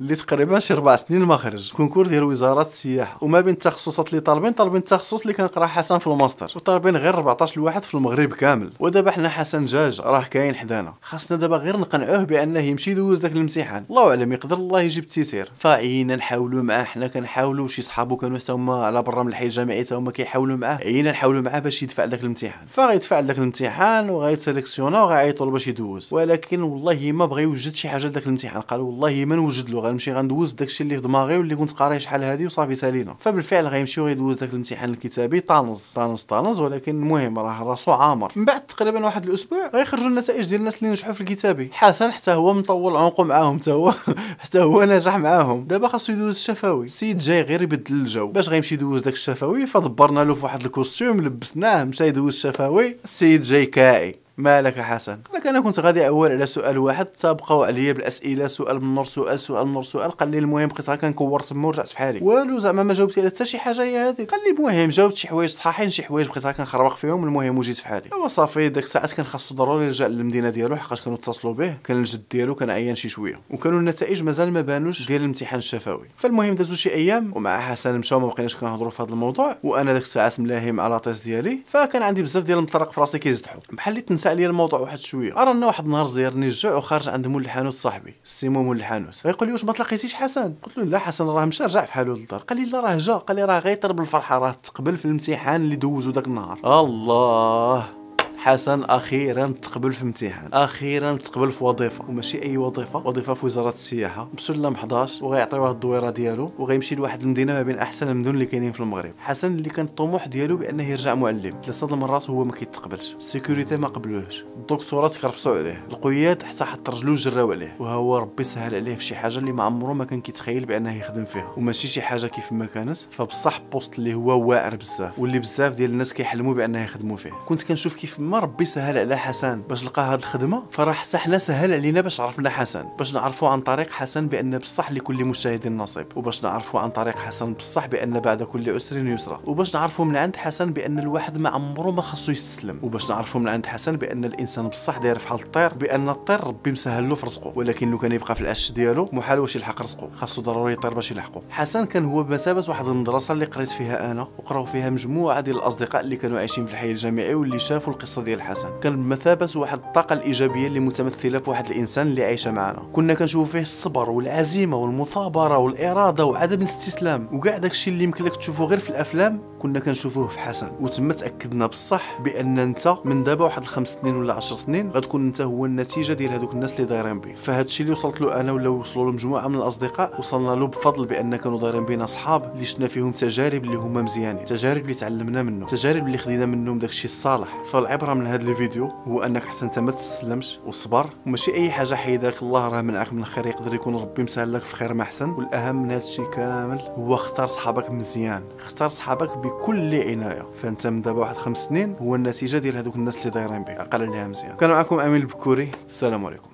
اللي 0.00 0.14
تقريبا 0.14 0.58
شي 0.58 0.74
ربع 0.74 0.96
سنين 0.96 1.20
ما 1.20 1.36
خرج. 1.36 1.72
concours 1.72 2.06
ديال 2.06 2.24
وزارة 2.24 2.62
السياحه 2.62 3.18
وما 3.22 3.40
بين 3.40 3.54
التخصصات 3.54 4.10
اللي 4.10 4.20
طالبين 4.20 4.52
طالبين 4.52 4.78
التخصص 4.78 5.20
اللي 5.20 5.32
كنقرأ 5.32 5.66
حسن 5.66 5.98
في 5.98 6.06
الماستر. 6.06 6.52
وطالبين 6.56 6.96
غير 6.96 7.14
14 7.14 7.56
الواحد 7.56 7.82
في 7.82 7.94
المغرب 7.94 8.32
كامل. 8.32 8.70
ودابا 8.80 9.10
حنا 9.10 9.28
حسن 9.28 9.64
جا 9.64 10.00
راه 10.00 10.22
كاين 10.22 10.54
حدانا. 10.54 10.94
خاصنا 11.02 11.38
دابا 11.38 11.56
غير 11.56 11.76
نقنعوه 11.76 12.22
بأنه 12.24 12.60
يمشي 12.60 12.90
يدوز 12.90 13.18
داك 13.18 13.32
الامتحان 13.32 13.84
الله 13.90 14.10
أعلم 14.10 14.32
يقدر 14.32 14.56
الله 14.56 14.80
يجيب 14.80 15.04
التيسير 15.04 15.50
فعينا 15.58 16.16
نحاولوا 16.16 16.62
معاه. 16.62 16.84
حنا 16.84 17.06
كنحاولوا 17.06 17.68
شي 17.68 17.82
صحابو 17.82 18.16
كانوا 18.16 18.38
حتى 18.38 18.52
هما 18.52 18.86
على 18.86 19.02
برا 19.02 19.22
من 19.22 19.28
الحي 19.28 19.44
الجامعي 19.44 19.84
حتى 19.84 19.94
هما 19.94 20.10
كيحاولوا 20.10 20.56
معاه. 20.56 20.76
عينا 20.76 21.10
نحاولوا 21.10 21.42
معاه 21.42 21.58
باش 21.58 21.82
يدفع 21.82 22.04
داك 22.04 22.20
الامتحان 22.20 22.66
فغيدفع 22.66 23.20
داك 23.20 23.38
الامتحان 23.38 24.10
وغيتسيليكسيونا 24.10 25.02
وغيعيطوا 25.02 25.50
باش 25.50 25.68
يدوز. 25.68 26.08
ولكن 26.12 26.62
والله 26.62 27.12
ما 27.12 27.26
بغى 27.26 27.42
يوجد 27.42 27.74
شي 27.74 27.88
حاجة 27.88 28.06
لداك 28.06 28.22
الامتحان 28.22 28.60
قال 28.60 28.80
والله 28.80 29.24
ما 29.24 29.34
غنوجد 29.44 29.70
له 29.70 29.80
غنمشي 29.80 30.12
غندوز 30.12 30.52
بداكشي 30.52 30.82
اللي 30.82 30.94
في 30.96 31.02
دماغي 31.02 31.38
واللي 31.38 31.56
كنت 31.56 31.70
قاريه 31.70 31.98
شحال 31.98 32.24
هادي 32.24 32.46
وصافي 32.46 32.74
سالينا 32.74 33.16
فبالفعل 33.20 33.66
غيمشي 33.66 34.00
وغيدوز 34.00 34.36
داك 34.36 34.48
الامتحان 34.50 34.90
الكتابي 34.90 35.40
طانز 35.40 35.92
طانز 35.94 36.22
طانز 36.22 36.60
ولكن 36.60 36.92
المهم 36.92 37.38
راه 37.38 37.62
راسو 37.62 37.92
عامر. 37.92 38.32
من 38.36 38.44
بعد 38.44 38.66
تقريبا 38.66 39.04
واحد 39.04 39.26
الأسبوع 39.26 39.70
غيخرجوا 39.74 40.06
النتائج 40.06 40.48
ديال 40.48 40.60
الناس 40.60 40.76
اللي 40.76 40.90
نجحوا 40.90 41.12
في 41.12 41.20
الكتابي. 41.20 41.70
حسن 41.72 42.12
حتى 42.12 42.30
هو 42.30 42.54
مطول 42.54 42.96
عنقو 42.96 43.24
معاهم 43.24 43.58
حتى 43.58 43.72
هو 43.72 43.94
حتى 44.42 44.60
هو 44.60 44.84
نجح 44.84 45.16
معاهم. 45.16 45.64
دابا 45.64 45.88
خاصو 45.88 46.12
يدوز 46.12 46.34
الشفوي. 46.34 46.84
السيد 46.84 47.18
جاي 47.18 47.42
غير 47.42 47.62
يبدل 47.62 47.94
الجو. 47.94 48.26
باش 48.28 48.48
غيمشي 48.48 48.74
يدوز 48.74 49.02
داك 49.02 49.12
الشفوي 49.12 49.66
فدبرنا 49.66 50.24
له 50.24 50.34
في 50.34 50.44
واحد 50.44 50.64
ال 50.64 50.71
costume 50.71 51.20
لبسناه 51.20 51.84
مشى 51.84 52.06
يدوز 52.08 52.34
الشفوي. 52.34 52.96
السيد 53.04 53.42
جاي 53.42 53.66
كاعي. 53.66 54.23
مالك 54.38 54.80
حسن؟ 54.80 55.18
لك 55.34 55.46
أنا 55.46 55.60
كنت 55.60 55.80
غادي 55.80 56.06
أول 56.06 56.32
على 56.32 56.46
سؤال 56.46 56.78
واحد 56.78 57.06
تبقاو 57.06 57.62
عليا 57.62 57.92
بالاسئله 57.92 58.46
سؤال 58.46 58.84
من 58.84 58.94
نور 58.94 59.04
سؤال 59.04 59.40
سؤال 59.40 59.66
من 59.66 59.72
نور 59.72 59.82
سؤال 59.82 60.10
قال 60.10 60.28
لي 60.28 60.38
المهم 60.38 60.68
بقيت 60.68 60.90
غير 60.90 60.98
كنكور 60.98 61.40
تما 61.40 61.68
ورجعت 61.68 61.88
في 61.88 61.98
حالي. 61.98 62.20
والو 62.22 62.58
زعما 62.58 62.82
ما 62.82 62.94
جاوبتي 62.94 63.20
على 63.20 63.30
حتى 63.30 63.44
شي 63.44 63.58
حاجة 63.58 63.82
هي 63.82 63.98
هذيك 63.98 64.30
قال 64.30 64.40
لي 64.44 64.50
المهم 64.50 64.88
جاوبت 64.88 65.16
شي 65.16 65.28
حوايج 65.28 65.50
صحاحين 65.50 65.90
شي 65.90 66.02
حوايج 66.02 66.26
بقيت 66.26 66.44
غير 66.44 66.54
كنخربق 66.54 66.96
فيهم 66.96 67.24
المهم 67.24 67.58
وجيت 67.58 67.76
في 67.76 67.86
حالي. 67.86 68.10
ايوا 68.12 68.28
صافي 68.28 68.68
ديك 68.68 68.84
الساعات 68.84 69.12
كان 69.12 69.26
خاصو 69.26 69.54
ضروري 69.54 69.84
يرجع 69.84 70.06
للمدينة 70.06 70.50
ديالو 70.50 70.76
حقاش 70.76 71.02
كانوا 71.02 71.18
اتصلوا 71.18 71.54
به 71.54 71.74
كان 71.84 71.96
الجد 71.96 72.22
ديالو 72.30 72.54
كان 72.54 72.70
عيان 72.70 72.94
شي 72.94 73.08
شوية. 73.08 73.40
وكانوا 73.50 73.78
النتائج 73.78 74.22
مازال 74.22 74.52
ما 74.52 74.60
بانوش 74.60 75.06
ديال 75.06 75.20
الامتحان 75.20 75.58
الشفوي. 75.58 76.08
فالمهم 76.16 76.54
دازو 76.54 76.74
شي 76.74 76.94
أيام 76.94 77.32
ومع 77.36 77.60
حسن 77.60 77.98
مشاو 77.98 78.20
ما 78.20 78.26
بقيناش 78.26 78.56
كنهضروا 78.56 78.90
في 78.90 79.02
هذا 79.02 79.10
الموضوع 79.10 79.56
وأنا 79.62 79.92
ديك 79.92 80.02
الساعات 80.02 80.40
ملاهي 80.40 80.72
مع 80.72 80.88
la 80.88 80.98
thèse 80.98 81.24
ديالي 81.24 81.58
فكان 81.66 82.02
عندي 82.02 82.22
بزاف 82.22 82.44
ديال 82.44 82.58
المطرق 82.58 82.92
في 82.92 83.00
راسي 83.00 83.18
كيزدحوا 83.18 83.60
بحال 83.72 83.92
اللي 83.94 84.00
تنسى 84.24 84.34
عليا 84.34 84.48
الموضوع 84.48 84.80
واحد 84.80 84.98
شوية. 84.98 85.34
رانا 85.34 85.66
واحد 85.66 85.84
النهار 85.84 86.04
زيرني 86.04 86.46
الجوع 86.46 86.74
وخارج 86.74 87.08
عند 87.08 87.26
مول 87.26 87.42
الحانوت 87.42 87.74
صاحبي 87.74 88.14
سيمو 88.24 88.62
مول 88.62 88.76
الحانوت. 88.76 89.20
غيقول 89.26 89.48
لي 89.48 89.52
واش 89.52 89.64
ما 89.64 89.72
تلاقيتيش 89.72 90.14
حسن؟ 90.14 90.54
قلت 90.62 90.78
له 90.78 90.84
لا 90.84 90.98
حسن 90.98 91.26
راه 91.26 91.44
مشى 91.44 91.64
رجع 91.64 91.84
في 91.84 91.92
حاله 91.92 92.14
للدار. 92.14 92.40
قال 92.40 92.58
لي 92.58 92.70
لا 92.70 92.80
راه 92.80 92.96
جا. 92.96 93.14
قال 93.14 93.36
لي 93.36 93.44
راه 93.44 93.58
غيطير 93.58 93.92
بالفرحه 93.92 94.38
راه 94.38 94.56
تقبل 94.62 94.98
في 94.98 95.04
الامتحان 95.04 95.60
اللي 95.60 95.76
دوزو 95.76 96.10
داك 96.10 96.26
النهار. 96.26 96.58
الله! 96.64 98.03
حسن 98.44 98.82
أخيرا 98.84 99.46
تقبل 99.62 99.92
في 99.92 100.02
امتحان 100.02 100.52
أخيرا 100.52 101.16
تقبل 101.16 101.52
في 101.52 101.64
وظيفة. 101.64 102.04
وماشي 102.08 102.42
أي 102.42 102.56
وظيفة 102.56 102.98
وظيفة 103.06 103.34
في 103.34 103.46
وزارة 103.46 103.68
السياحة. 103.68 104.28
بسلم 104.36 104.74
11 104.74 105.24
وغيعطيوه 105.24 105.70
الدويرة 105.70 106.10
ديالو 106.10 106.52
وغيمشي 106.58 106.94
لواحد 106.94 107.22
المدينة 107.22 107.52
ما 107.52 107.62
بين 107.62 107.78
أحسن 107.78 108.08
المدن 108.08 108.30
اللي 108.30 108.46
كاينين 108.46 108.72
في 108.72 108.80
المغرب. 108.80 109.12
حسن 109.18 109.54
اللي 109.54 109.70
كان 109.70 109.86
الطموح 109.86 110.26
ديالو 110.26 110.56
بأنه 110.56 110.82
يرجع 110.88 111.14
معلم 111.14 111.54
ثلاثة 111.64 111.94
المرات 111.94 112.30
هو 112.30 112.44
ما 112.44 112.52
كيتقبلش. 112.52 113.14
ال 113.14 113.21
sécurité 113.21 113.76
ما 113.76 113.88
قبلوهش. 113.88 114.44
الدكتوراه 114.56 115.08
تكرفسوا 115.08 115.58
عليه. 115.58 115.86
القياد 115.90 116.42
حتى 116.42 116.64
حط 116.64 116.90
رجلو 116.90 117.14
جراو 117.14 117.52
عليه. 117.52 117.76
وهو 117.78 118.18
ربي 118.18 118.44
سهل 118.44 118.74
عليه 118.74 118.94
في 118.94 119.04
شي 119.04 119.14
حاجة 119.14 119.38
اللي 119.38 119.52
ما 119.52 119.62
عمره 119.62 119.92
ما 119.92 120.04
كان 120.04 120.20
كيتخيل 120.20 120.64
بأنه 120.64 120.98
يخدم 120.98 121.24
فيها. 121.24 121.52
وماشي 121.56 121.88
شي 121.88 122.02
حاجة 122.02 122.26
كيف 122.26 122.52
ما 122.52 122.66
كانت 122.66 122.96
فبصح 122.96 123.60
poste 123.72 123.98
اللي 123.98 124.14
هو 124.14 124.48
واعر 124.50 124.76
بزاف. 124.76 125.18
واللي 125.18 125.38
بزاف 125.38 125.74
ديال 125.74 125.90
الناس 125.90 126.12
كيحلموا 126.12 126.54
بأنه 126.54 126.84
يخدموا 126.84 127.16
فيه. 127.16 127.30
كنت 127.46 127.62
كنشوف 127.62 127.94
كيف 127.94 128.20
ما 128.20 128.33
ربي 128.38 128.64
سهل 128.64 128.98
على 128.98 129.16
حسن 129.16 129.60
باش 129.62 129.84
لقى 129.84 130.02
هاد 130.02 130.18
الخدمة 130.18 130.62
حتى 130.92 131.18
حنا 131.18 131.38
سهل 131.38 131.72
علينا 131.72 132.00
باش 132.00 132.20
عرفنا 132.20 132.50
حسن 132.50 132.84
باش 132.98 133.14
نعرفوا 133.14 133.48
عن 133.48 133.60
طريق 133.60 133.92
حسن 133.92 134.26
بأن 134.28 134.58
بصح 134.58 134.92
لكل 134.92 135.24
مجتهد 135.24 135.68
نصيب 135.68 136.06
وباش 136.16 136.44
نعرفوا 136.44 136.80
عن 136.80 136.90
طريق 136.90 137.18
حسن 137.18 137.52
بصح 137.54 137.86
بأن 137.86 138.20
بعد 138.20 138.42
كل 138.42 138.70
عسر 138.74 139.06
يسرى 139.06 139.40
وباش 139.44 139.74
نعرفوا 139.74 140.04
من 140.04 140.16
عند 140.16 140.36
حسن 140.36 140.72
بأن 140.72 140.98
الواحد 140.98 141.38
ما 141.38 141.48
عمره 141.50 141.90
ما 141.90 142.02
خصو 142.02 142.32
يستسلم 142.32 142.78
وباش 142.82 143.10
نعرفوا 143.10 143.40
من 143.40 143.48
عند 143.48 143.66
حسن 143.66 143.96
بأن 143.96 144.24
الإنسان 144.24 144.68
بصح 144.68 144.98
داير 144.98 145.18
بحال 145.18 145.40
الطير 145.40 145.74
بأن 145.74 146.08
الطير 146.08 146.46
ربي 146.46 146.72
مسهل 146.72 147.08
له 147.08 147.14
في 147.14 147.26
رزقه 147.26 147.52
ولكن 147.56 147.90
لو 147.90 147.98
كان 147.98 148.12
يبقى 148.12 148.34
في 148.34 148.40
العش 148.40 148.72
ديالو 148.72 149.08
محال 149.12 149.38
واش 149.38 149.56
يلحق 149.56 149.82
رزقه 149.82 150.10
خاصو 150.16 150.42
ضروري 150.42 150.72
يطير 150.72 150.94
باش 150.94 151.10
يلحقه 151.10 151.42
حسن 151.50 151.84
كان 151.84 152.04
هو 152.04 152.22
بمثابه 152.22 152.64
واحد 152.68 152.86
المدرسة 152.86 153.32
اللي 153.32 153.44
قريت 153.44 153.68
فيها 153.70 154.10
أنا 154.10 154.28
وقراو 154.38 154.64
فيها 154.64 154.90
مجموعة 154.90 155.40
ديال 155.40 155.56
الأصدقاء 155.56 156.00
اللي 156.02 156.16
كانوا 156.16 156.38
عايشين 156.38 156.66
في 156.66 156.72
الحي 156.72 156.90
الجامعي 156.90 157.34
واللي 157.34 157.58
شافوا 157.58 157.92
القصة 157.92 158.22
ديال 158.24 158.42
حسن 158.42 158.68
كان 158.82 158.96
بمثابه 158.96 159.50
واحد 159.56 159.78
الطاقة 159.78 160.12
الإيجابية 160.12 160.66
اللي 160.66 160.80
متمثلة 160.80 161.38
في 161.38 161.50
واحد 161.50 161.70
الإنسان 161.70 162.06
اللي 162.06 162.24
عايشة 162.24 162.50
معنا 162.50 162.82
كنا 162.92 163.14
كنشوفوا 163.14 163.52
فيه 163.52 163.60
الصبر 163.60 164.10
والعزيمة 164.10 164.76
والمثابرة 164.76 165.58
والإرادة 165.58 166.24
وعدم 166.24 166.58
الاستسلام. 166.58 167.28
وكاع 167.32 167.58
داكشي 167.58 167.90
اللي 167.90 168.04
يمكن 168.04 168.24
لك 168.24 168.36
تشوفه 168.36 168.64
غير 168.64 168.78
في 168.78 168.90
الأفلام 168.90 169.40
كنا 169.58 169.80
كنشوفوه 169.80 170.28
في 170.28 170.38
حسن. 170.38 170.68
وتما 170.80 171.12
تأكدنا 171.14 171.66
بصح 171.66 172.20
بأن 172.20 172.58
أنت 172.58 172.94
من 173.04 173.24
دابا 173.24 173.44
واحد 173.44 173.62
الخمس 173.62 173.98
سنين 174.02 174.16
ولا 174.16 174.34
عشر 174.34 174.56
سنين 174.56 174.90
غتكون 174.90 175.26
أنت 175.26 175.40
هو 175.40 175.66
النتيجة 175.66 176.12
ديال 176.12 176.32
هذوك 176.32 176.52
الناس 176.52 176.72
اللي 176.72 176.84
دايرين 176.84 177.20
به 177.20 177.34
فهاد 177.34 177.64
الشيء 177.64 177.84
اللي 177.84 177.92
وصلت 177.92 178.20
له 178.20 178.40
أنا 178.40 178.52
ولا 178.52 178.68
وصلوا 178.68 179.04
له 179.04 179.12
مجموعة 179.12 179.48
من 179.48 179.54
الأصدقاء 179.54 180.18
وصلنا 180.18 180.50
له 180.50 180.66
بفضل 180.66 181.06
بأن 181.06 181.36
كانوا 181.36 181.58
دايرين 181.58 181.84
بينا 181.84 182.06
صحاب 182.06 182.52
اللي 182.54 182.66
شفنا 182.66 182.88
فيهم 182.88 183.12
تجارب 183.12 183.64
اللي 183.64 183.76
هما 183.76 184.02
مزيانين. 184.02 184.44
تجارب 184.44 184.82
اللي 184.82 184.94
تعلمنا 184.94 185.42
منه 185.42 185.66
تجارب 185.66 186.06
اللي 186.06 186.18
خدينا 186.18 186.46
منهم 186.46 186.78
داكشي 186.78 187.04
الصالح. 187.04 187.48
فالعبرة 187.72 188.13
من 188.14 188.26
هذا 188.26 188.42
الفيديو 188.42 188.92
هو 189.08 189.22
انك 189.22 189.44
حسن 189.44 189.66
انت 189.66 189.78
ما 189.78 189.92
تستسلمش 189.92 190.58
وصبر. 190.66 191.10
وماشي 191.26 191.54
أي 191.54 191.70
حاجة 191.70 191.94
حيداك 191.94 192.42
الله 192.42 192.68
راه 192.68 192.82
منعك 192.82 193.12
من 193.12 193.18
الخير 193.18 193.46
يقدر 193.46 193.74
يكون 193.74 193.96
ربي 193.96 194.22
مسهل 194.22 194.52
لك 194.52 194.62
في 194.62 194.76
خير 194.76 194.94
ما 194.94 195.02
أحسن. 195.02 195.30
والأهم 195.30 195.82
من 195.82 195.90
هذا 195.90 196.02
الشيء 196.02 196.24
كامل 196.24 196.78
هو 196.78 197.14
اختار 197.14 197.46
صحابك 197.46 197.90
مزيان 197.90 198.42
اختار 198.60 198.88
صحابك 198.88 199.38
بكل 199.38 199.94
عناية. 199.94 200.46
فأنت 200.62 200.86
من 200.86 201.00
دابا 201.00 201.20
واحد 201.20 201.36
خمس 201.36 201.58
سنين 201.58 201.96
هو 202.00 202.14
النتيجة 202.14 202.58
ديال 202.58 202.76
هذوك 202.76 202.96
الناس 202.96 203.18
اللي 203.18 203.30
دايرين 203.30 203.62
بك 203.62 203.80
عقل 203.80 204.02
عليها 204.02 204.26
مزيان. 204.26 204.56
كان 204.56 204.70
معكم 204.70 205.00
امين 205.00 205.20
البكوري 205.20 205.68
السلام 205.88 206.26
عليكم. 206.26 206.53